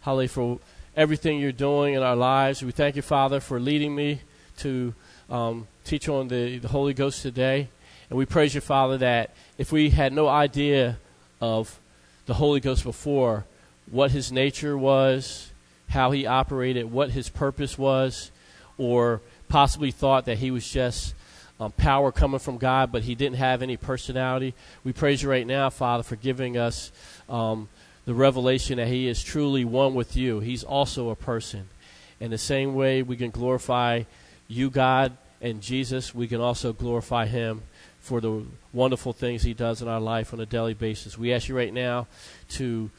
[0.01, 0.59] Hallelujah, for
[0.95, 2.61] everything you're doing in our lives.
[2.61, 4.21] We thank you, Father, for leading me
[4.59, 4.93] to
[5.27, 7.67] um, teach on the, the Holy Ghost today.
[8.11, 10.99] And we praise you, Father, that if we had no idea
[11.41, 11.79] of
[12.27, 13.45] the Holy Ghost before,
[13.89, 15.51] what his nature was,
[15.89, 18.29] how he operated, what his purpose was,
[18.77, 19.19] or
[19.49, 21.15] possibly thought that he was just
[21.59, 24.53] um, power coming from God, but he didn't have any personality.
[24.83, 26.91] We praise you right now, Father, for giving us
[27.29, 27.69] um,
[28.05, 30.39] the revelation that he is truly one with you.
[30.39, 31.69] He's also a person.
[32.19, 34.03] In the same way we can glorify
[34.47, 37.63] you, God, and Jesus, we can also glorify him
[38.05, 41.17] for the wonderful things He does in our life on a daily basis.
[41.17, 42.05] We ask you right now
[42.49, 42.91] to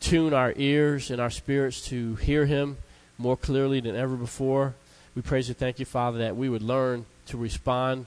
[0.00, 2.76] tune our ears and our spirits to hear Him
[3.18, 4.74] more clearly than ever before.
[5.14, 8.06] We praise you, thank you, Father, that we would learn to respond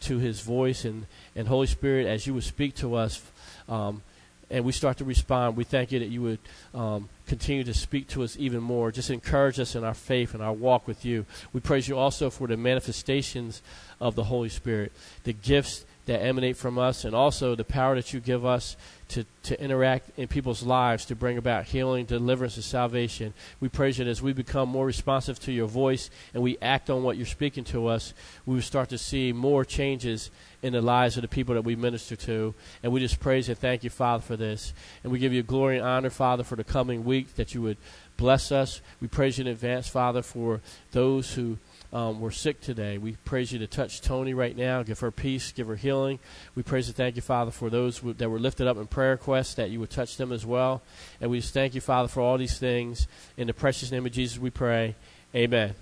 [0.00, 3.22] to His voice and, and Holy Spirit as you would speak to us.
[3.68, 4.02] Um,
[4.50, 5.56] and we start to respond.
[5.56, 6.38] We thank you that you would
[6.74, 8.90] um, continue to speak to us even more.
[8.90, 11.26] Just encourage us in our faith and our walk with you.
[11.52, 13.60] We praise you also for the manifestations
[14.00, 14.92] of the Holy Spirit,
[15.24, 18.76] the gifts that emanate from us, and also the power that you give us
[19.08, 23.32] to, to interact in people's lives to bring about healing, deliverance, and salvation.
[23.60, 26.90] We praise you that as we become more responsive to your voice and we act
[26.90, 28.12] on what you're speaking to us,
[28.46, 30.30] we will start to see more changes
[30.62, 32.54] in the lives of the people that we minister to.
[32.82, 34.72] And we just praise and thank you, Father, for this.
[35.02, 37.76] And we give you glory and honor, Father, for the coming week that you would
[38.16, 38.80] bless us.
[39.00, 40.60] We praise you in advance, Father, for
[40.90, 41.58] those who
[41.92, 42.98] um, were sick today.
[42.98, 46.18] We praise you to touch Tony right now, give her peace, give her healing.
[46.54, 49.54] We praise and thank you, Father, for those that were lifted up in prayer requests,
[49.54, 50.82] that you would touch them as well.
[51.20, 53.08] And we just thank you, Father, for all these things.
[53.36, 54.94] In the precious name of Jesus, we pray.
[55.34, 55.74] Amen.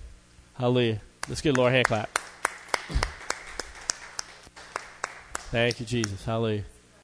[0.55, 1.01] Hallelujah.
[1.27, 2.09] Let's give Lord a hand clap.
[5.49, 6.23] Thank you, Jesus.
[6.23, 6.63] Hallelujah.